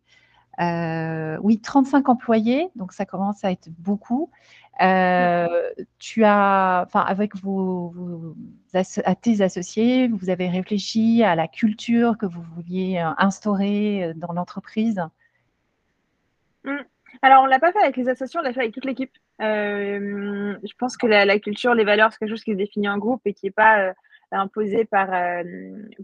[0.61, 4.31] euh, oui, 35 employés, donc ça commence à être beaucoup.
[4.83, 8.35] Euh, tu as, enfin, avec vos,
[8.75, 14.33] à tes associés, vous avez réfléchi à la culture que vous vouliez euh, instaurer dans
[14.33, 15.01] l'entreprise?
[16.65, 16.77] Mmh.
[17.23, 19.13] Alors, on l'a pas fait avec les associés, on l'a fait avec toute l'équipe.
[19.39, 23.21] je pense que la, culture, les valeurs, c'est quelque chose qui se définit en groupe
[23.25, 23.93] et qui n'est pas
[24.33, 25.43] imposé par, euh,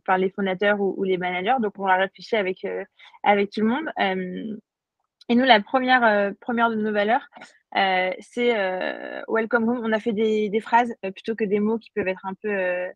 [0.04, 1.56] par les fondateurs ou, les managers.
[1.60, 2.84] Donc, on a réfléchi avec, euh,
[3.22, 3.88] avec tout le monde.
[4.00, 4.56] Euh,
[5.28, 7.26] et nous, la première, première de nos valeurs,
[8.20, 8.54] c'est
[9.28, 9.80] Welcome Home.
[9.82, 12.86] On a fait des, des phrases plutôt que des mots qui peuvent être un peu,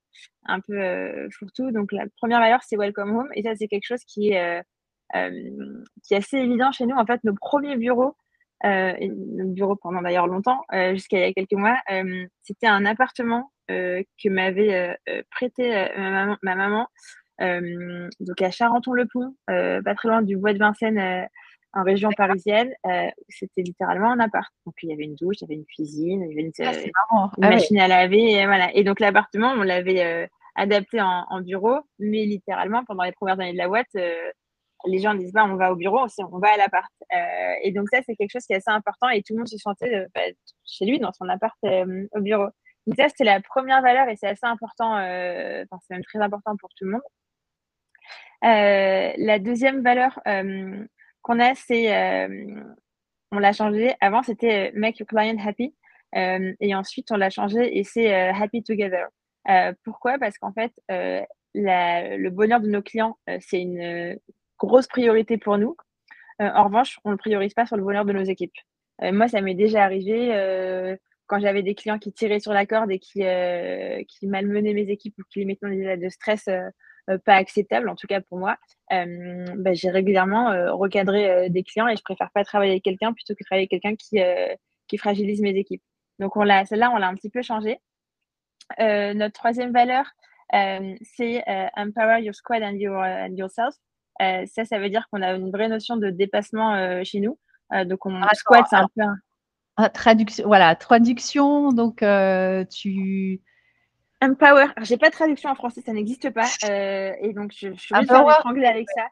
[0.46, 1.72] un peu fourre-tout.
[1.72, 3.28] Donc, la première valeur, c'est Welcome Home.
[3.34, 4.62] Et ça, c'est quelque chose qui est,
[5.12, 6.96] qui est assez évident chez nous.
[6.96, 8.16] En fait, nos premiers bureaux,
[8.64, 11.78] euh, notre bureau pendant d'ailleurs longtemps, jusqu'à il y a quelques mois,
[12.42, 16.88] c'était un appartement euh, que m'avait euh, euh, prêté ma maman,
[17.38, 21.28] donc à Charenton-le-Pont, pas très loin du bois de Vincennes
[21.72, 22.72] en région parisienne,
[23.28, 24.52] c'était littéralement un appart.
[24.66, 26.92] Donc il y avait une douche, il y avait une cuisine, il y avait une,
[27.12, 28.74] ah, ah machine à laver, et voilà.
[28.74, 33.58] Et donc l'appartement, on l'avait adapté en, bureau, mais littéralement pendant les premières années de
[33.58, 33.96] la boîte,
[34.86, 36.92] les gens disent pas on va au bureau, on va à l'appart.
[37.62, 39.58] et donc ça c'est quelque chose qui est assez important et tout le monde se
[39.58, 40.20] sentait bah,
[40.64, 42.48] chez lui dans son appart au bureau.
[42.86, 46.18] Donc ça, c'était la première valeur et c'est assez important, euh, enfin, c'est même très
[46.20, 47.02] important pour tout le monde.
[48.42, 50.84] Euh, la deuxième valeur euh,
[51.22, 52.26] qu'on a, c'est,
[53.32, 55.74] on l'a changé, avant c'était Make your client happy
[56.14, 59.06] et ensuite on l'a changé et c'est Happy Together.
[59.84, 60.18] pourquoi?
[60.18, 64.18] Parce qu'en fait, le bonheur de nos clients, c'est une
[64.60, 65.76] grosse priorité pour nous.
[66.38, 68.56] en revanche, on ne le priorise pas sur le bonheur de nos équipes.
[69.02, 70.32] moi, ça m'est déjà arrivé
[71.30, 74.90] quand j'avais des clients qui tiraient sur la corde et qui, euh, qui malmenaient mes
[74.90, 76.68] équipes ou qui les mettaient dans des états de stress euh,
[77.08, 78.56] euh, pas acceptables, en tout cas pour moi,
[78.90, 83.44] bah, j'ai régulièrement recadré des clients et je préfère pas travailler avec quelqu'un plutôt que
[83.44, 84.20] travailler avec quelqu'un qui,
[84.88, 85.82] qui fragilise mes équipes.
[86.18, 87.78] Donc celle-là, on l'a un petit peu changé.
[88.78, 90.04] notre troisième valeur,
[90.52, 91.42] c'est
[91.76, 92.76] Empower your squad and,
[93.36, 93.76] yourself.
[94.46, 97.38] Ça, ça veut dire qu'on a une vraie notion de dépassement chez nous.
[97.84, 99.02] donc, on, ah, squad, c'est un peu
[99.82, 103.40] ah, traduction, voilà, traduction, donc euh, tu.
[104.20, 104.66] Empower.
[104.82, 106.44] J'ai pas de traduction en français, ça n'existe pas.
[106.70, 108.04] Euh, et donc, je, je suis en
[108.44, 109.06] anglais avec ça.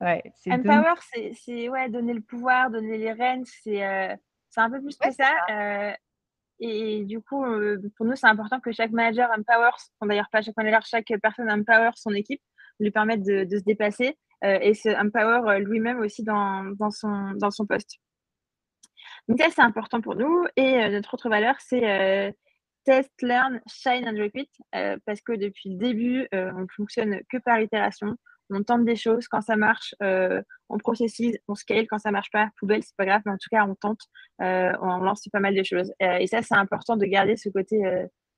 [0.00, 0.94] Ouais, Empower,
[1.34, 4.14] c'est ouais, donner le pouvoir, donner les rênes, c'est euh,
[4.56, 5.94] un peu plus que ça.
[6.60, 7.44] et du coup,
[7.96, 9.70] pour nous, c'est important que chaque manager empower,
[10.02, 12.40] d'ailleurs pas chaque manager, chaque personne empower son équipe,
[12.80, 17.50] lui permettre de, de se dépasser et se empower lui-même aussi dans, dans, son, dans
[17.50, 17.98] son poste.
[19.28, 20.44] Donc ça, c'est important pour nous.
[20.56, 22.30] Et euh, notre autre valeur, c'est euh,
[22.84, 27.60] test, learn, shine and repeat, euh, parce que depuis le début, on fonctionne que par
[27.60, 28.16] itération.
[28.48, 32.48] On tente des choses, quand ça marche, on processise, on scale, quand ça marche pas,
[32.60, 34.02] poubelle, c'est pas grave, mais en tout cas, on tente,
[34.38, 35.92] on lance pas mal de choses.
[35.98, 37.82] et ça, c'est important de garder ce côté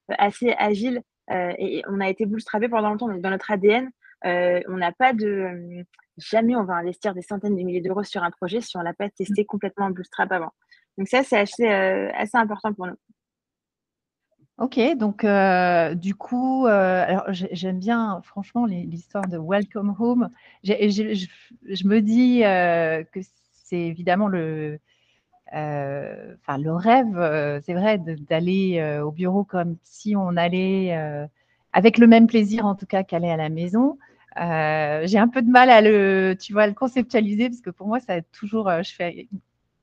[0.09, 1.03] assez agile.
[1.31, 3.91] et on a été bootstrapé pendant longtemps, dans notre ADN,
[4.25, 5.85] on n'a pas de
[6.17, 8.95] jamais on va investir des centaines de milliers d'euros sur un projet si on l'a
[8.95, 10.53] pas testé complètement en bootstrap avant.
[10.97, 12.97] Donc ça, c'est assez, assez important pour nous.
[14.59, 15.25] Ok, donc
[15.97, 16.67] du coup,
[17.31, 20.31] j'aime bien franchement l'histoire de Welcome Home.
[20.65, 23.21] je me dis que
[23.53, 24.81] c'est évidemment le,
[25.53, 31.29] enfin le rêve, c'est vrai, d'aller au bureau comme si on allait
[31.73, 33.99] avec le même plaisir en tout cas qu'aller à la maison.
[34.37, 38.01] J'ai un peu de mal à le, tu vois, le conceptualiser parce que pour moi,
[38.01, 39.29] ça a toujours, je fais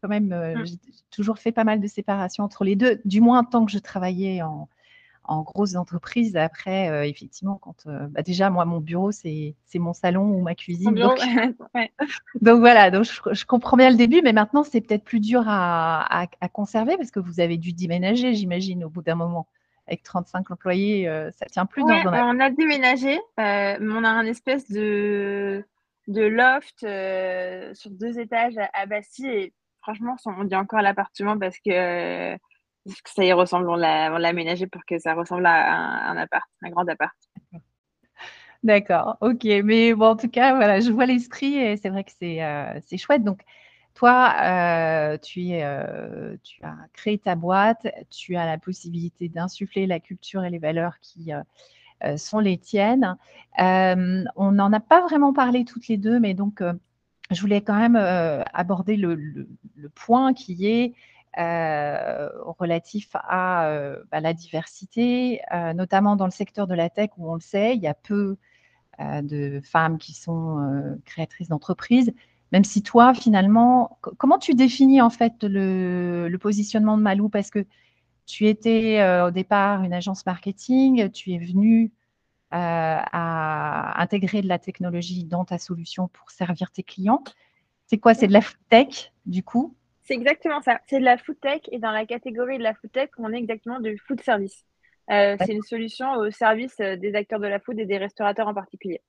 [0.01, 0.65] quand même, mmh.
[0.65, 0.77] j'ai
[1.11, 4.41] toujours fait pas mal de séparation entre les deux, du moins tant que je travaillais
[4.41, 4.69] en,
[5.27, 6.35] en grosses entreprises.
[6.35, 10.55] Après, euh, effectivement, quand euh, bah, déjà moi mon bureau c'est mon salon ou ma
[10.55, 10.93] cuisine.
[10.93, 11.19] Donc,
[12.41, 16.23] donc, voilà, donc je, comprends bien le début, mais maintenant c'est peut-être plus dur à,
[16.39, 19.47] à, conserver parce que vous avez dû déménager, j'imagine, au bout d'un moment.
[19.87, 24.25] Avec 35 employés, euh, ça tient plus dans On a déménagé, mais on a un
[24.25, 25.63] espèce de,
[26.07, 26.79] de loft
[27.75, 32.37] sur deux étages à, à Bastille et franchement, on dit encore l'appartement parce que
[33.05, 36.87] ça y ressemble, on l'a aménagé pour que ça ressemble à un, appart, un grand
[36.87, 37.15] appart.
[38.63, 39.43] D'accord, ok.
[39.63, 42.79] Mais bon, en tout cas, voilà, je vois l'esprit et c'est vrai que c'est euh,
[42.97, 43.23] chouette.
[43.23, 43.41] Donc,
[43.95, 49.99] toi, euh, tu, euh, tu as créé ta boîte, tu as la possibilité d'insuffler la
[49.99, 51.31] culture et les valeurs qui
[52.17, 53.17] sont les tiennes.
[53.57, 56.61] on n'en a pas vraiment parlé toutes les deux, mais donc,
[57.31, 57.95] je voulais quand même
[58.53, 59.47] aborder le,
[59.95, 60.93] point qui est
[61.37, 62.29] euh,
[62.59, 67.29] relatif à euh, bah, la diversité, euh, notamment dans le secteur de la tech où
[67.29, 68.37] on le sait, il y a peu
[68.97, 72.13] de femmes qui sont créatrices d'entreprises.
[72.51, 77.29] Même si toi, finalement, comment tu définis en fait le, positionnement de Malou?
[77.29, 77.65] Parce que
[78.25, 81.91] tu étais au départ une agence marketing, tu es venue
[82.51, 87.23] à intégrer de la technologie dans ta solution pour servir tes clients.
[87.87, 88.13] C'est quoi?
[88.13, 89.75] C'est de la tech, du coup?
[90.03, 90.79] C'est exactement ça.
[90.87, 93.37] C'est de la food tech et dans la catégorie de la food tech, on est
[93.37, 94.65] exactement du food service.
[95.11, 98.47] Euh, c'est une solution au service euh, des acteurs de la food et des restaurateurs
[98.47, 99.01] en particulier.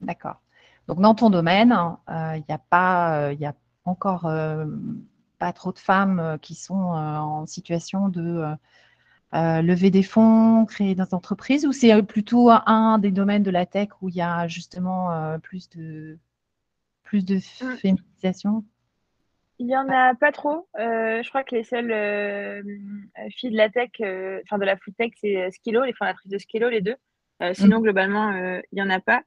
[0.00, 0.40] D'accord.
[0.88, 1.74] Donc dans ton domaine,
[2.08, 4.30] il n'y a pas, il a encore
[5.38, 8.54] pas trop de femmes qui sont en situation de
[9.32, 13.88] lever des fonds, créer des entreprises, ou c'est plutôt un des domaines de la tech
[14.02, 16.18] où il y a justement plus de
[17.04, 17.76] plus de mmh.
[17.76, 18.64] féminisation?
[19.60, 20.66] Il n'y en a pas trop.
[20.78, 22.62] Euh, je crois que les seules euh,
[23.30, 26.38] filles de la tech, euh, enfin de la food tech, c'est Skilo, les fondatrices de
[26.38, 26.96] Skilo, les deux.
[27.52, 27.82] Sinon, mm.
[27.82, 29.22] globalement, il n'y en a pas.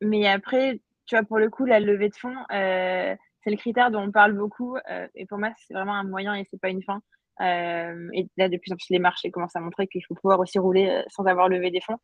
[0.00, 4.02] mais après, tu vois, pour le coup, la levée de fonds, c'est le critère dont
[4.02, 4.76] on parle beaucoup.
[5.14, 7.00] et pour moi, c'est vraiment un moyen et c'est pas une fin.
[7.40, 10.58] et là, de plus en plus, les marchés commencent à montrer qu'il faut pouvoir aussi
[10.58, 11.98] rouler sans avoir levé des fonds.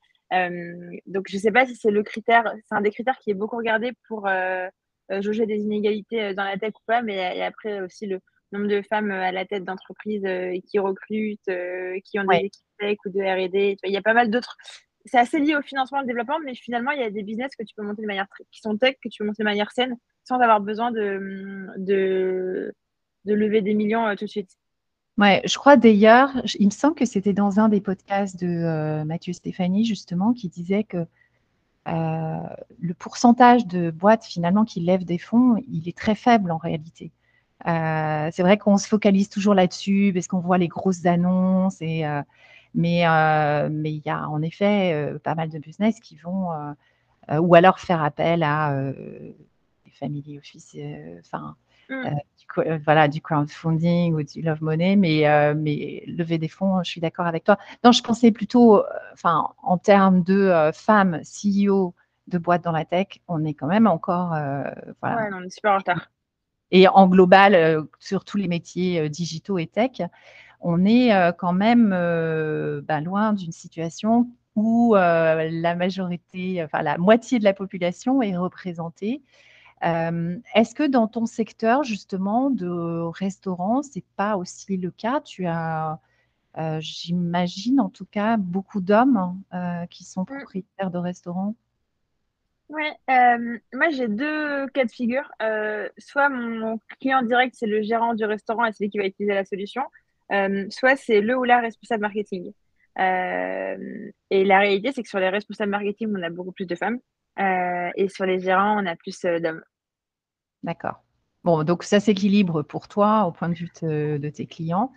[1.06, 3.34] donc, je ne sais pas si c'est le critère, c'est un des critères qui est
[3.34, 4.26] beaucoup regardé pour
[5.10, 8.20] euh, jauger des inégalités euh, dans la tech ou pas, mais et après aussi le
[8.52, 10.26] nombre de femmes euh, à la tête d'entreprises
[10.68, 11.50] qui recrutent,
[12.04, 13.76] qui ont des équipes tech ou de R&D.
[13.84, 14.56] Il y a pas mal d'autres.
[15.06, 17.52] C'est assez lié au financement et au développement, mais finalement, il y a des business
[17.56, 19.72] que tu peux monter de manière qui sont tech, que tu peux monter de manière
[19.72, 22.74] saine, sans avoir besoin de, de,
[23.24, 24.50] de lever des millions tout de suite.
[25.16, 29.32] Ouais, je crois d'ailleurs, il me semble que c'était dans un des podcasts de Mathieu
[29.32, 31.06] Stéphanie, justement, qui disait que
[31.88, 32.38] euh,
[32.78, 37.10] le pourcentage de boîtes finalement qui lèvent des fonds, il est très faible en réalité.
[37.66, 42.06] Euh, c'est vrai qu'on se focalise toujours là-dessus parce qu'on voit les grosses annonces, et,
[42.06, 42.22] euh,
[42.74, 46.48] mais il y a en effet pas mal de business qui vont
[47.30, 50.76] ou alors faire appel à des family office,
[51.20, 51.56] enfin
[51.90, 52.06] mmh.
[52.58, 56.90] Euh, voilà, du crowdfunding ou du love money, mais, euh, mais lever des fonds, je
[56.90, 57.58] suis d'accord avec toi.
[57.84, 61.94] Non, je pensais plutôt, euh, enfin, en termes de femmes CEO
[62.26, 64.30] de boîtes dans la tech, on est quand même encore.
[65.00, 65.16] voilà.
[65.16, 66.10] Ouais, on est super en retard.
[66.70, 70.02] Et en global, sur tous les métiers digitaux et tech,
[70.60, 77.44] on est quand même ben, loin d'une situation où la majorité, enfin la moitié de
[77.44, 79.22] la population est représentée
[79.82, 82.68] est-ce que dans ton secteur justement de
[83.18, 85.20] restaurant, c'est pas aussi le cas?
[85.20, 85.98] Tu as,
[86.80, 89.40] j'imagine en tout cas, beaucoup d'hommes
[89.90, 90.26] qui sont mmh.
[90.26, 91.54] propriétaires de restaurants.
[92.70, 92.84] Oui,
[93.72, 95.30] moi j'ai deux cas de figure.
[95.98, 99.34] soit mon client direct, c'est le gérant du restaurant et c'est lui qui va utiliser
[99.34, 99.82] la solution.
[100.70, 102.52] soit c'est le ou la responsable marketing.
[102.96, 106.98] et la réalité, c'est que sur les responsables marketing, on a beaucoup plus de femmes.
[107.38, 109.62] et sur les gérants, on a plus d'hommes.
[110.62, 111.02] D'accord.
[111.42, 114.92] Bon, donc ça s'équilibre pour toi au point de vue de, tes clients.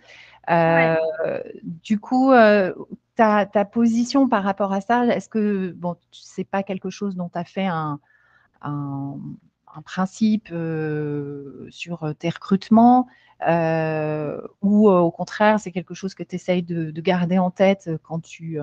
[0.50, 0.96] Euh,
[1.62, 2.74] du coup, euh,
[3.16, 7.38] ta, position par rapport à ça, est-ce que bon, c'est pas quelque chose dont tu
[7.38, 8.00] as fait un,
[9.84, 10.48] principe
[11.70, 13.06] sur tes recrutements
[14.62, 18.58] ou au contraire, c'est quelque chose que tu essayes de, garder en tête quand tu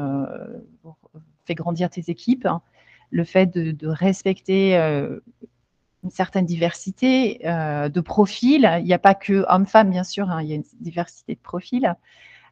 [1.45, 2.61] fais grandir tes équipes, hein,
[3.09, 4.75] le fait de, respecter
[6.03, 8.69] une certaine diversité de profils.
[8.79, 11.41] Il n'y a pas que hommes-femmes, bien sûr, hein, il y a une diversité de
[11.41, 11.95] profils.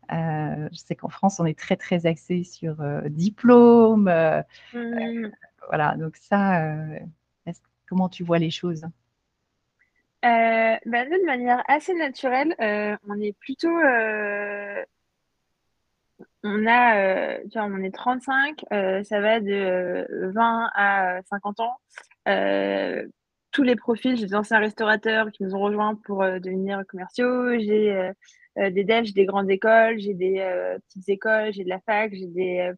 [0.09, 4.11] Je sais qu'en France, on est très, très axé sur diplôme.
[4.73, 5.27] Mmh.
[5.67, 6.75] voilà, donc ça,
[7.87, 8.85] comment tu vois les choses?
[10.25, 13.69] Euh, bah, de manière assez naturelle, euh, on est plutôt.
[13.69, 14.83] Euh,
[16.43, 18.65] on a, tu vois, on est 35,
[19.03, 21.77] ça va de 20 à 50 ans.
[23.51, 28.11] tous les profils, j'ai des anciens restaurateurs qui nous ont rejoints pour devenir commerciaux, j'ai
[28.71, 30.39] des devs, j'ai des grandes écoles, j'ai des
[30.87, 32.71] petites écoles, j'ai de la fac, j'ai des.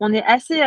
[0.00, 0.60] on est assez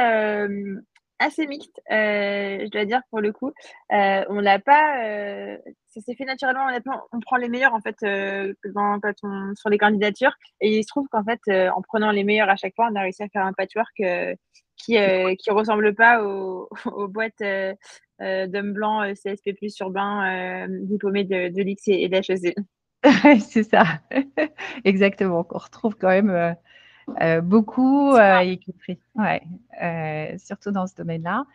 [1.19, 3.51] assez mixte, euh, je dois dire pour le coup.
[3.91, 6.67] Euh, on l'a pas, euh, ça s'est fait naturellement.
[6.67, 10.83] Honnêtement, on prend les meilleurs en fait dans, quand on, sur les candidatures, et il
[10.83, 13.29] se trouve qu'en fait, en prenant les meilleurs à chaque fois, on a réussi à
[13.29, 14.01] faire un patchwork
[14.77, 14.97] qui
[15.37, 17.43] qui ressemble pas aux, aux boîtes
[18.19, 22.55] d'hommes blancs CSP+ urbains diplômés de, de l'IX et, et d'HEC.
[23.39, 23.83] C'est ça,
[24.83, 25.45] exactement.
[25.49, 26.55] On retrouve quand même
[27.21, 28.55] euh, beaucoup euh,
[29.15, 29.41] ouais,
[29.81, 31.45] euh, surtout dans ce domaine-là.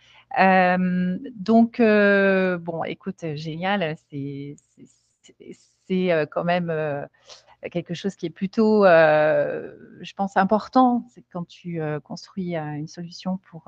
[1.35, 4.57] donc, bon, écoute, génial, c'est
[6.31, 7.09] quand même
[7.71, 11.05] quelque chose qui est plutôt, je pense, important.
[11.15, 13.65] C'est quand tu construis une solution pour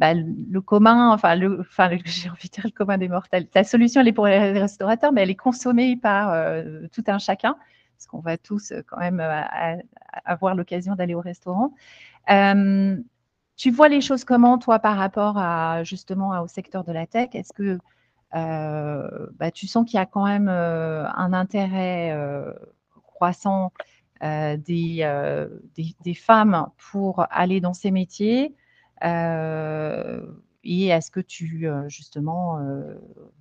[0.00, 1.38] bah, le commun, enfin,
[2.04, 3.46] j'ai envie de dire le commun des mortels.
[3.46, 6.34] Ta solution, elle est pour les restaurateurs, mais elle est consommée par
[6.92, 7.56] tout un chacun
[8.00, 9.42] parce qu'on va tous euh, quand même euh,
[10.24, 11.74] avoir l'occasion d'aller au restaurant.
[12.30, 12.96] Euh,
[13.56, 17.28] tu vois les choses comment, toi, par rapport à justement au secteur de la tech?
[17.34, 17.78] Est-ce que
[18.32, 22.16] bah, tu sens qu'il y a quand même un intérêt
[23.02, 23.70] croissant
[24.22, 25.04] des,
[26.16, 28.54] femmes pour aller dans ces métiers?
[29.02, 32.60] Et est-ce que tu, justement,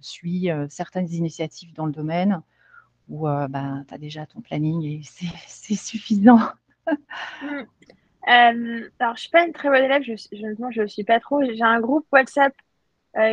[0.01, 2.41] suis certaines initiatives dans le domaine
[3.10, 5.01] où ben, tu as déjà ton planning et
[5.47, 6.39] c'est suffisant?
[7.41, 7.64] Mmh.
[8.99, 11.41] alors, je suis pas une très bonne élève, je ne suis pas trop.
[11.43, 12.53] J'ai un groupe WhatsApp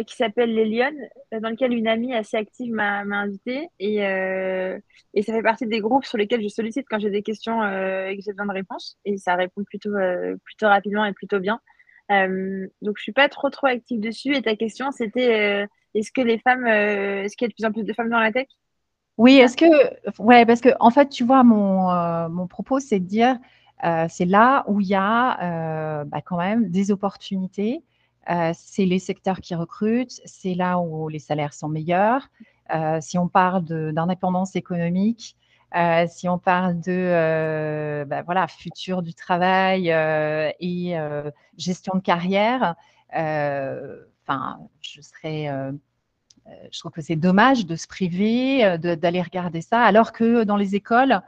[0.07, 1.09] qui s'appelle Les Lyonnes,
[1.41, 3.68] dans lequel une amie assez active m'a invitée.
[3.79, 7.62] Et, et, ça fait partie des groupes sur lesquels je sollicite quand j'ai des questions
[7.62, 8.99] et que j'ai besoin de réponses.
[9.05, 9.93] Et ça répond plutôt,
[10.45, 11.61] plutôt rapidement et plutôt bien.
[12.09, 14.34] Donc, je ne suis pas trop, trop active dessus.
[14.34, 17.72] Et ta question, c'était est-ce que les femmes, est-ce qu'il y a de plus en
[17.72, 18.46] plus de femmes dans la tech?
[19.18, 19.66] Oui, est-ce que,
[20.22, 23.38] ouais, parce que en fait, tu vois, mon, euh, mon propos, c'est de dire,
[23.84, 27.82] euh, c'est là où il y a euh, bah, quand même des opportunités.
[28.54, 32.28] c'est les secteurs qui recrutent, c'est là où les salaires sont meilleurs.
[33.00, 35.36] si on parle d'indépendance économique,
[36.09, 40.97] si on parle de bah, voilà, futur du travail et
[41.57, 42.75] gestion de carrière,
[43.11, 45.49] enfin, je serais
[46.49, 50.45] euh, je trouve que c'est dommage de se priver, euh, d'aller regarder ça, alors que
[50.45, 51.21] dans les écoles,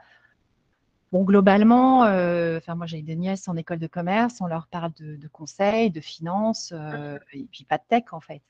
[1.11, 4.93] Bon, globalement, euh, enfin, moi j'ai des nièces en école de commerce, on leur parle
[4.99, 6.71] de, de conseils, de finances,
[7.33, 8.43] et puis pas de tech en fait.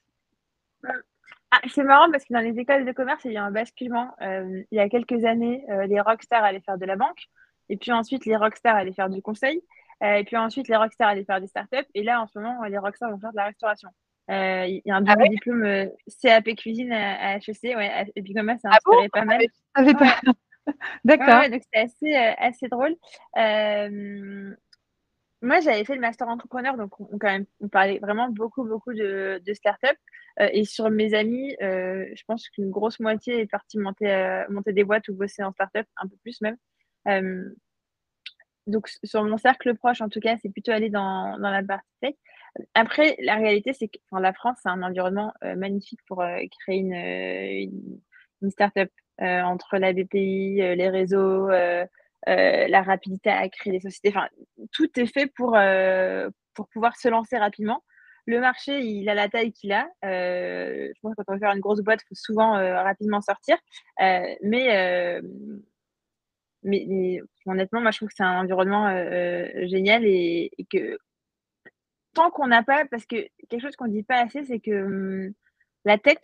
[1.51, 4.15] Ah, c'est marrant parce que dans les écoles de commerce, il y a un basculement.
[4.21, 7.25] il y a quelques années, les rockstars allaient faire de la banque,
[7.69, 9.61] et puis ensuite les rockstars allaient faire du conseil,
[10.03, 12.77] et puis ensuite les rockstars allaient faire des startups, et là en ce moment, les
[12.77, 13.89] rockstars vont faire de la restauration.
[14.29, 15.87] Euh, il y a un ah double diplôme euh,
[16.21, 19.41] CAP cuisine à, HEC, ouais, et puis comme ça, ça a ah inspiré pas mal.
[21.03, 21.49] D'accord.
[21.49, 22.95] donc c'était assez, euh, assez drôle.
[25.41, 27.17] Moi, j'avais fait le master entrepreneur, donc on,
[27.69, 29.97] parlait vraiment beaucoup, beaucoup de, de start-up.
[30.39, 35.07] et sur mes amis, je pense qu'une grosse moitié est partie monter, monter des boîtes
[35.09, 36.57] ou bosser en start-up, un peu plus même.
[38.67, 41.87] donc sur mon cercle proche, en tout cas, c'est plutôt aller dans, dans la partie
[42.01, 42.15] tech.
[42.73, 46.79] Après, la réalité, c'est que la France, c'est un environnement euh, magnifique pour euh, créer
[46.79, 47.69] une, euh,
[48.41, 51.49] une, start-up entre la BPI, les réseaux,
[52.27, 54.09] la rapidité à créer des sociétés.
[54.09, 54.27] Enfin,
[54.71, 55.57] tout est fait pour,
[56.53, 57.83] pour pouvoir se lancer rapidement.
[58.25, 59.87] Le marché, il a la taille qu'il a.
[60.03, 63.57] je pense que quand on veut faire une grosse boîte, il faut souvent rapidement sortir.
[63.99, 65.21] mais,
[66.63, 68.89] mais, honnêtement, moi, je trouve que c'est un environnement
[69.65, 70.97] génial et, que
[72.13, 74.83] tant qu'on n'a pas, parce que quelque chose qu'on ne dit pas assez, c'est que
[74.83, 75.33] hum,
[75.85, 76.17] la tech,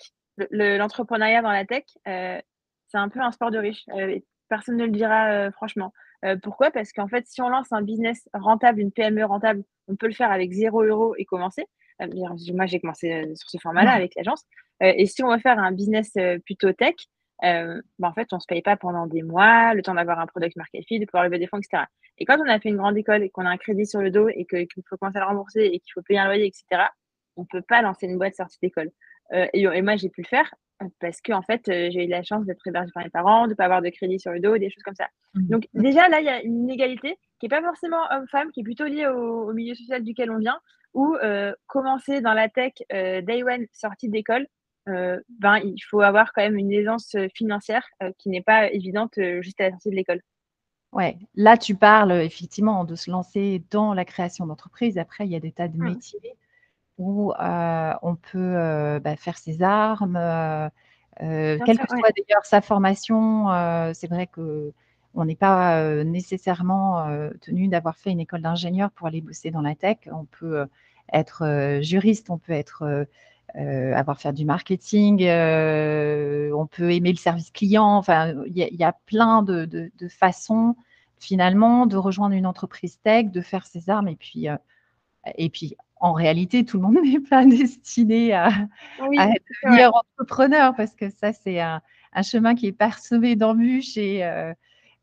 [0.51, 2.39] l'entrepreneuriat dans la tech, euh,
[2.87, 3.85] c'est un peu un sport de riche.
[3.89, 4.19] Euh,
[4.49, 5.93] personne ne le dira euh, franchement.
[6.41, 6.71] pourquoi?
[6.71, 10.13] Parce qu'en fait, si on lance un business rentable, une PME rentable, on peut le
[10.13, 11.65] faire avec 0 euros et commencer.
[11.99, 14.43] moi, j'ai commencé sur ce format-là avec l'agence.
[14.81, 16.13] et si on veut faire un business
[16.45, 16.95] plutôt tech,
[17.43, 20.25] bah, en fait, on ne se paye pas pendant des mois, le temps d'avoir un
[20.25, 21.83] product market fit, de pouvoir lever des fonds, etc.
[22.17, 24.09] Et quand on a fait une grande école et qu'on a un crédit sur le
[24.09, 26.87] dos et qu'il faut commencer à le rembourser et qu'il faut payer un loyer, etc.,
[27.35, 28.91] on ne peut pas lancer une boîte sortie d'école.
[29.33, 30.55] Euh, et, moi, j'ai pu le faire euh,
[30.99, 33.51] parce que en fait, euh, j'ai eu la chance d'être hébergée par mes parents, de
[33.51, 35.07] ne pas avoir de crédit sur le dos, des choses comme ça.
[35.33, 35.47] Mmh.
[35.47, 38.63] Donc déjà, là, il y a une inégalité qui n'est pas forcément homme-femme, qui est
[38.63, 40.59] plutôt liée au, milieu social duquel on vient,
[40.93, 41.17] où
[41.67, 44.47] commencer dans la tech day one sortie d'école,
[44.85, 47.85] ben, il faut avoir quand même une aisance financière
[48.17, 50.21] qui n'est pas évidente juste à la sortie de l'école.
[50.93, 54.97] Ouais, là tu parles effectivement de se lancer dans la création d'entreprise.
[54.97, 55.97] Après, il y a des tas de mmh.
[56.97, 60.19] Où on peut bah, faire ses armes,
[61.19, 63.47] quelle que soit d'ailleurs sa formation.
[63.93, 64.73] c'est vrai que
[65.17, 67.07] on n'est pas nécessairement
[67.41, 69.97] tenu d'avoir fait une école d'ingénieur pour aller bosser dans la tech.
[70.11, 70.65] On peut
[71.13, 73.07] être juriste, on peut être
[73.55, 77.95] avoir fait du marketing, on peut aimer le service client.
[77.97, 80.75] Enfin, il y, a plein de, de, façons
[81.17, 84.47] finalement de rejoindre une entreprise tech, de faire ses armes et puis
[85.37, 88.49] et puis en réalité, tout le monde n'est pas destiné à,
[88.99, 91.81] devenir entrepreneur parce que ça, c'est un,
[92.23, 94.53] chemin qui est parsemé d'embûches et euh,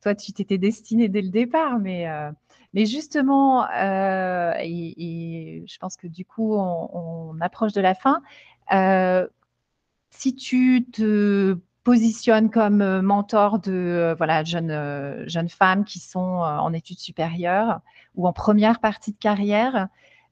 [0.03, 1.78] toi, tu t'étais destiné dès le départ.
[1.78, 2.30] Mais, euh,
[2.72, 8.22] mais justement, euh, et, je pense que du coup, on, approche de la fin.
[10.11, 17.01] si tu te positionnes comme mentor de voilà, jeunes, jeunes femmes qui sont en études
[17.01, 17.80] supérieures
[18.14, 19.88] ou en première partie de carrière,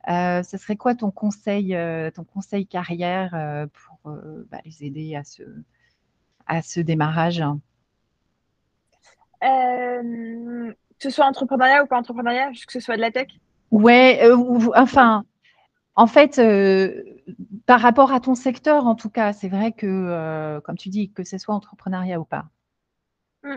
[0.07, 4.13] ce serait quoi ton conseil, euh, ton conseil carrière euh, pour
[4.51, 5.43] bah, les aider à ce,
[6.47, 7.43] à ce démarrage?
[9.41, 13.29] Que ce soit entrepreneuriat ou pas entrepreneuriat, que ce soit de la tech?
[13.71, 14.21] Ouais,
[14.75, 15.25] enfin,
[15.95, 16.41] en fait,
[17.67, 21.25] par rapport à ton secteur, en tout cas, c'est vrai que, comme tu dis, que
[21.25, 22.47] ce soit entrepreneuriat ou pas.
[23.43, 23.57] Mmh.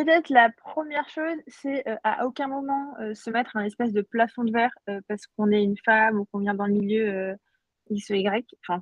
[0.00, 4.00] Peut-être la première chose, c'est euh, à aucun moment euh, se mettre un espèce de
[4.00, 7.36] plafond de verre euh, parce qu'on est une femme ou qu'on vient dans le milieu
[7.90, 8.46] X ou Y.
[8.66, 8.80] Enfin,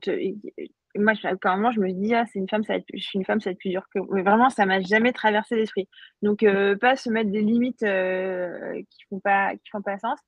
[0.94, 3.02] moi, à aucun moment, je me dis, ah, c'est une femme, ça va être, je
[3.02, 3.98] suis une femme, ça va être plus dur que.
[4.12, 5.88] Mais vraiment, ça m'a jamais traversé l'esprit.
[6.22, 6.44] Donc,
[6.80, 9.20] pas se mettre des limites qui font
[9.72, 10.20] font pas sens.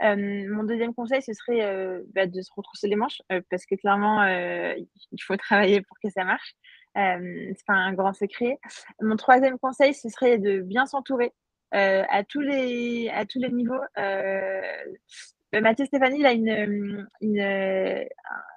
[0.00, 3.20] mon deuxième conseil, ce serait bah, de se retrousser les manches
[3.50, 6.54] parce que clairement, il faut travailler pour que ça marche.
[6.96, 8.58] Euh, c'est pas un grand secret.
[9.00, 11.32] Mon troisième conseil, ce serait de bien s'entourer
[11.74, 13.80] euh, à tous les à tous les niveaux.
[13.98, 14.60] Euh,
[15.54, 18.06] Mathieu Stéphanie, il a une, une,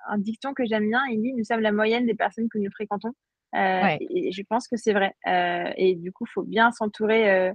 [0.08, 1.02] un dicton que j'aime bien.
[1.10, 3.14] Il dit Nous sommes la moyenne des personnes que nous fréquentons.
[3.54, 5.14] et, je pense que c'est vrai.
[5.78, 7.52] et du coup, il faut bien s'entourer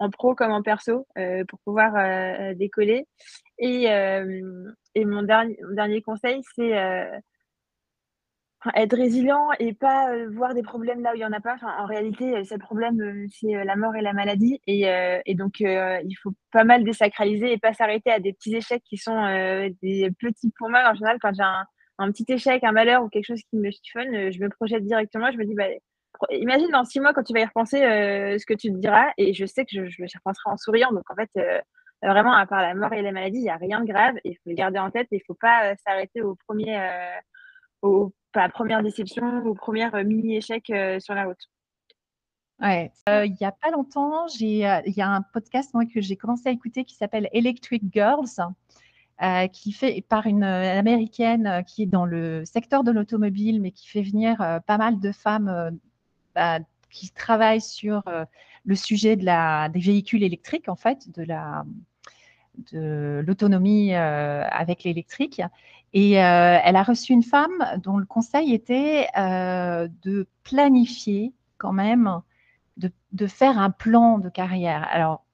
[0.00, 1.06] en pro comme en perso
[1.48, 3.06] pour pouvoir décoller.
[3.58, 6.72] Et, et mon, dernier, mon dernier conseil, c'est
[8.74, 11.56] être résilient et pas euh, voir des problèmes là où il n'y en a pas.
[11.78, 14.60] En réalité, euh, le problème, euh, c'est la mort et la maladie.
[14.66, 18.96] Et, donc, il faut pas mal désacraliser et pas s'arrêter à des petits échecs qui
[18.96, 19.24] sont
[19.82, 20.90] des petits pour moi.
[20.90, 24.32] En général, quand j'ai un, petit échec, un malheur ou quelque chose qui me chiffonne,
[24.32, 25.30] je me projette directement.
[25.32, 25.66] Je me dis, bah,
[26.30, 29.10] imagine dans six mois quand tu vas y repenser ce que tu te diras.
[29.18, 30.92] Et je sais que je, je repenserai en souriant.
[30.92, 31.30] Donc, en fait,
[32.02, 34.14] vraiment, à part la mort et la maladie, il n'y a rien de grave.
[34.24, 36.78] Il faut le garder en tête et il ne faut pas s'arrêter au premier.
[37.84, 41.50] Au pas première déception ou première euh, mini-échec euh, sur la route.
[42.60, 46.48] Ouais, euh, il n'y a pas longtemps, il y a un podcast que j'ai commencé
[46.48, 48.28] à écouter qui s'appelle Electric Girls,
[49.52, 54.02] qui fait par une américaine qui est dans le secteur de l'automobile, mais qui fait
[54.02, 55.78] venir pas mal de femmes
[56.36, 56.60] bah,
[56.90, 58.04] qui travaillent sur
[58.64, 61.64] le sujet de la, des véhicules électriques, en fait, de la
[62.72, 65.42] de l'autonomie avec l'électrique.
[65.94, 71.72] Et euh, elle a reçu une femme dont le conseil était euh, de planifier quand
[71.72, 72.20] même,
[72.76, 74.86] de, faire un plan de carrière.
[74.90, 75.24] Alors,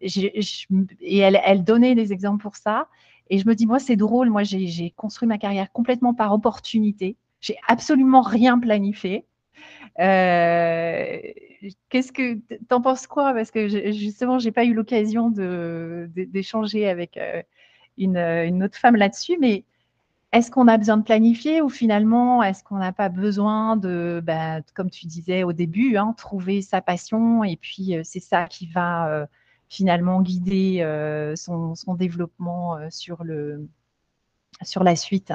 [0.00, 2.86] et elle, donnait des exemples pour ça.
[3.30, 4.30] Et je me dis, moi, c'est drôle.
[4.30, 7.16] Moi, j'ai construit ma carrière complètement par opportunité.
[7.40, 9.26] J'ai absolument rien planifié.
[9.98, 11.18] Euh,
[11.88, 12.38] qu'est-ce que
[12.68, 13.34] t'en penses quoi?
[13.34, 17.18] Parce que justement, j'ai pas eu l'occasion d'échanger avec
[17.98, 19.64] une, une, autre femme là-dessus, mais
[20.32, 24.60] est-ce qu'on a besoin de planifier ou finalement, est-ce qu'on n'a pas besoin de, bah,
[24.74, 28.66] comme tu disais au début, hein, trouver sa passion et puis euh, c'est ça qui
[28.66, 29.26] va euh,
[29.68, 33.24] finalement guider euh, son, développement sur,
[34.62, 35.32] sur la suite?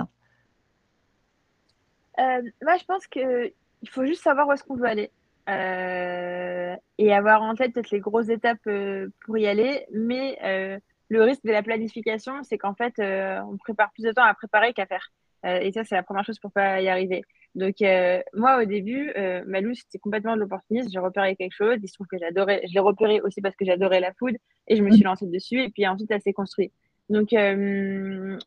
[2.18, 3.54] Moi, je pense qu'il
[3.90, 5.12] faut juste savoir où est-ce qu'on veut aller.
[6.98, 8.70] et avoir en tête peut-être les grosses étapes
[9.26, 9.86] pour y aller.
[9.94, 10.38] Mais
[11.10, 14.74] le risque de la planification, c'est qu'en fait, on prépare plus de temps à préparer
[14.74, 15.12] qu'à faire.
[15.44, 17.22] et ça, c'est la première chose pour pas y arriver.
[17.54, 17.76] Donc,
[18.34, 19.14] moi, au début,
[19.46, 20.90] Malou, c'était complètement de l'opportunisme.
[20.92, 21.78] J'ai repéré quelque chose.
[21.82, 24.36] Il se trouve que j'adorais, je l'ai repéré aussi parce que j'adorais la food
[24.68, 25.62] et je me suis lancée dessus.
[25.62, 26.72] Et puis ensuite, ça s'est construit.
[27.10, 27.30] Donc,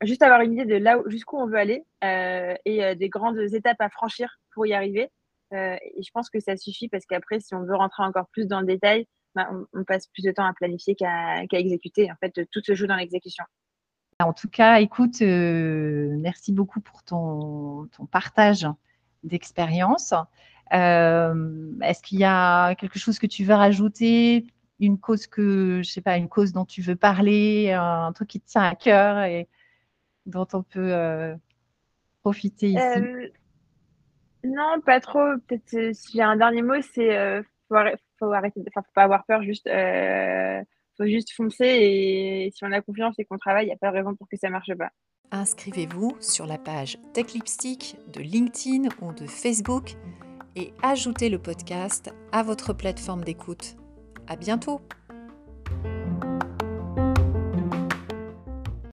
[0.02, 3.88] juste avoir une idée de là jusqu'où on veut aller et des grandes étapes à
[3.88, 5.10] franchir pour y arriver.
[5.54, 8.46] Euh, et je pense que ça suffit parce qu'après, si on veut rentrer encore plus
[8.46, 12.10] dans le détail, bah, on, passe plus de temps à planifier qu'à exécuter.
[12.10, 13.44] En fait, tout se joue dans l'exécution.
[14.20, 18.66] En tout cas, écoute, euh, merci beaucoup pour ton, ton partage
[19.22, 20.12] d'expérience.
[20.72, 24.46] Euh, est-ce qu'il y a quelque chose que tu veux rajouter?
[24.80, 28.40] Une cause que, je sais pas, une cause dont tu veux parler, un truc qui
[28.40, 29.48] te tient à cœur et
[30.26, 31.36] dont on peut
[32.22, 33.32] profiter ici?
[34.44, 35.36] Non, pas trop.
[35.46, 37.42] Peut-être euh, si j'ai un dernier mot, c'est euh,
[38.18, 40.62] faut, arrêter, faut pas avoir peur, juste euh,
[40.96, 43.90] faut juste foncer et si on a confiance et qu'on travaille, il n'y a pas
[43.90, 44.90] de raison pour que ça marche pas.
[45.30, 49.94] Inscrivez-vous sur la page Tech Lipstick de LinkedIn ou de Facebook
[50.56, 53.76] et ajoutez le podcast à votre plateforme d'écoute.
[54.26, 54.80] À bientôt.